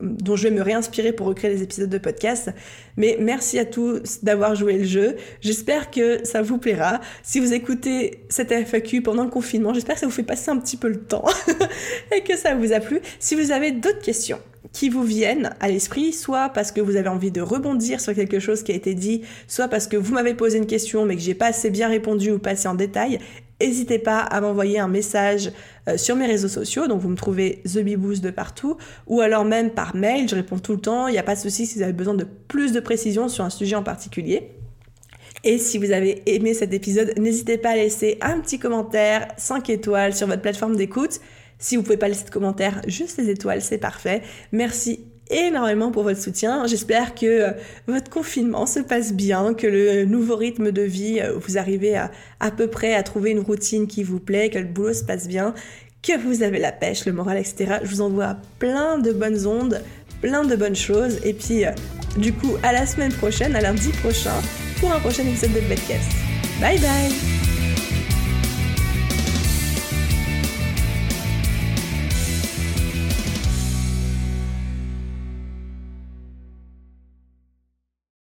dont 0.00 0.36
je 0.36 0.42
vais 0.42 0.54
me 0.54 0.62
réinspirer 0.62 1.12
pour 1.12 1.26
recréer 1.26 1.54
des 1.54 1.62
épisodes 1.62 1.90
de 1.90 1.98
podcast. 1.98 2.50
Mais 2.96 3.18
merci 3.20 3.58
à 3.58 3.66
tous 3.66 4.24
d'avoir 4.24 4.54
joué 4.54 4.78
le 4.78 4.84
jeu. 4.84 5.16
J'espère 5.42 5.90
que 5.90 6.24
ça 6.24 6.40
vous 6.40 6.56
plaira. 6.56 7.02
Si 7.22 7.40
vous 7.40 7.52
écoutez 7.52 8.22
cette 8.30 8.52
FAQ 8.52 9.02
pendant 9.02 9.22
le 9.22 9.28
confinement, 9.28 9.74
j'espère 9.74 9.96
que 9.96 10.00
ça 10.00 10.06
vous 10.06 10.12
fait 10.12 10.22
passer 10.22 10.50
un 10.50 10.56
petit 10.56 10.78
peu 10.78 10.88
le 10.88 11.00
temps 11.00 11.26
et 12.16 12.22
que 12.22 12.38
ça 12.38 12.54
vous 12.54 12.72
a 12.72 12.80
plu. 12.80 13.02
Si 13.20 13.34
vous 13.34 13.50
avez 13.50 13.72
d'autres 13.72 14.00
questions, 14.00 14.38
qui 14.72 14.88
vous 14.88 15.04
viennent 15.04 15.50
à 15.60 15.68
l'esprit, 15.68 16.12
soit 16.12 16.50
parce 16.50 16.72
que 16.72 16.80
vous 16.80 16.96
avez 16.96 17.08
envie 17.08 17.30
de 17.30 17.40
rebondir 17.40 18.00
sur 18.00 18.14
quelque 18.14 18.40
chose 18.40 18.62
qui 18.62 18.72
a 18.72 18.74
été 18.74 18.94
dit, 18.94 19.22
soit 19.48 19.68
parce 19.68 19.86
que 19.86 19.96
vous 19.96 20.12
m'avez 20.12 20.34
posé 20.34 20.58
une 20.58 20.66
question 20.66 21.04
mais 21.06 21.16
que 21.16 21.22
j'ai 21.22 21.34
pas 21.34 21.46
assez 21.46 21.70
bien 21.70 21.88
répondu 21.88 22.32
ou 22.32 22.38
pas 22.38 22.50
assez 22.50 22.68
en 22.68 22.74
détail, 22.74 23.18
N'hésitez 23.60 23.98
pas 23.98 24.20
à 24.20 24.40
m'envoyer 24.40 24.78
un 24.78 24.88
message 24.88 25.50
euh, 25.88 25.96
sur 25.96 26.14
mes 26.14 26.26
réseaux 26.26 26.48
sociaux, 26.48 26.88
donc 26.88 27.00
vous 27.00 27.08
me 27.08 27.16
trouvez 27.16 27.62
The 27.64 27.78
de 27.78 28.30
partout, 28.30 28.76
ou 29.06 29.20
alors 29.20 29.44
même 29.44 29.70
par 29.70 29.96
mail, 29.96 30.28
je 30.28 30.34
réponds 30.34 30.58
tout 30.58 30.72
le 30.72 30.80
temps, 30.80 31.08
il 31.08 31.12
n'y 31.12 31.18
a 31.18 31.22
pas 31.22 31.34
de 31.34 31.40
souci 31.40 31.66
si 31.66 31.78
vous 31.78 31.82
avez 31.82 31.94
besoin 31.94 32.14
de 32.14 32.24
plus 32.24 32.72
de 32.72 32.80
précision 32.80 33.28
sur 33.28 33.44
un 33.44 33.50
sujet 33.50 33.76
en 33.76 33.82
particulier. 33.82 34.50
Et 35.44 35.58
si 35.58 35.78
vous 35.78 35.92
avez 35.92 36.22
aimé 36.26 36.54
cet 36.54 36.74
épisode, 36.74 37.12
n'hésitez 37.18 37.56
pas 37.56 37.70
à 37.70 37.76
laisser 37.76 38.18
un 38.20 38.40
petit 38.40 38.58
commentaire, 38.58 39.28
5 39.36 39.70
étoiles 39.70 40.14
sur 40.14 40.26
votre 40.26 40.42
plateforme 40.42 40.76
d'écoute. 40.76 41.20
Si 41.58 41.76
vous 41.76 41.82
pouvez 41.82 41.96
pas 41.96 42.08
laisser 42.08 42.24
de 42.24 42.30
commentaire, 42.30 42.82
juste 42.86 43.18
les 43.18 43.30
étoiles, 43.30 43.62
c'est 43.62 43.78
parfait. 43.78 44.22
Merci 44.52 45.06
énormément 45.30 45.90
pour 45.90 46.02
votre 46.02 46.20
soutien. 46.20 46.66
J'espère 46.66 47.14
que 47.14 47.26
euh, 47.26 47.50
votre 47.86 48.10
confinement 48.10 48.66
se 48.66 48.80
passe 48.80 49.12
bien, 49.12 49.54
que 49.54 49.66
le 49.66 50.04
nouveau 50.04 50.36
rythme 50.36 50.72
de 50.72 50.82
vie, 50.82 51.20
euh, 51.20 51.32
vous 51.36 51.58
arrivez 51.58 51.96
à, 51.96 52.10
à 52.40 52.50
peu 52.50 52.68
près 52.68 52.94
à 52.94 53.02
trouver 53.02 53.30
une 53.30 53.40
routine 53.40 53.86
qui 53.86 54.02
vous 54.02 54.20
plaît, 54.20 54.50
que 54.50 54.58
le 54.58 54.64
boulot 54.64 54.92
se 54.92 55.04
passe 55.04 55.28
bien, 55.28 55.54
que 56.02 56.16
vous 56.18 56.42
avez 56.42 56.58
la 56.58 56.72
pêche, 56.72 57.06
le 57.06 57.12
moral, 57.12 57.38
etc. 57.38 57.78
Je 57.82 57.88
vous 57.88 58.00
envoie 58.00 58.36
plein 58.58 58.98
de 58.98 59.12
bonnes 59.12 59.46
ondes, 59.46 59.82
plein 60.20 60.44
de 60.44 60.56
bonnes 60.56 60.76
choses. 60.76 61.18
Et 61.24 61.32
puis, 61.32 61.64
euh, 61.64 61.70
du 62.16 62.32
coup, 62.32 62.56
à 62.62 62.72
la 62.72 62.86
semaine 62.86 63.12
prochaine, 63.12 63.56
à 63.56 63.60
lundi 63.60 63.90
prochain, 64.02 64.34
pour 64.80 64.92
un 64.92 65.00
prochain 65.00 65.24
épisode 65.24 65.52
de 65.52 65.60
Bedcast. 65.60 66.10
Bye 66.60 66.78
bye 66.78 67.45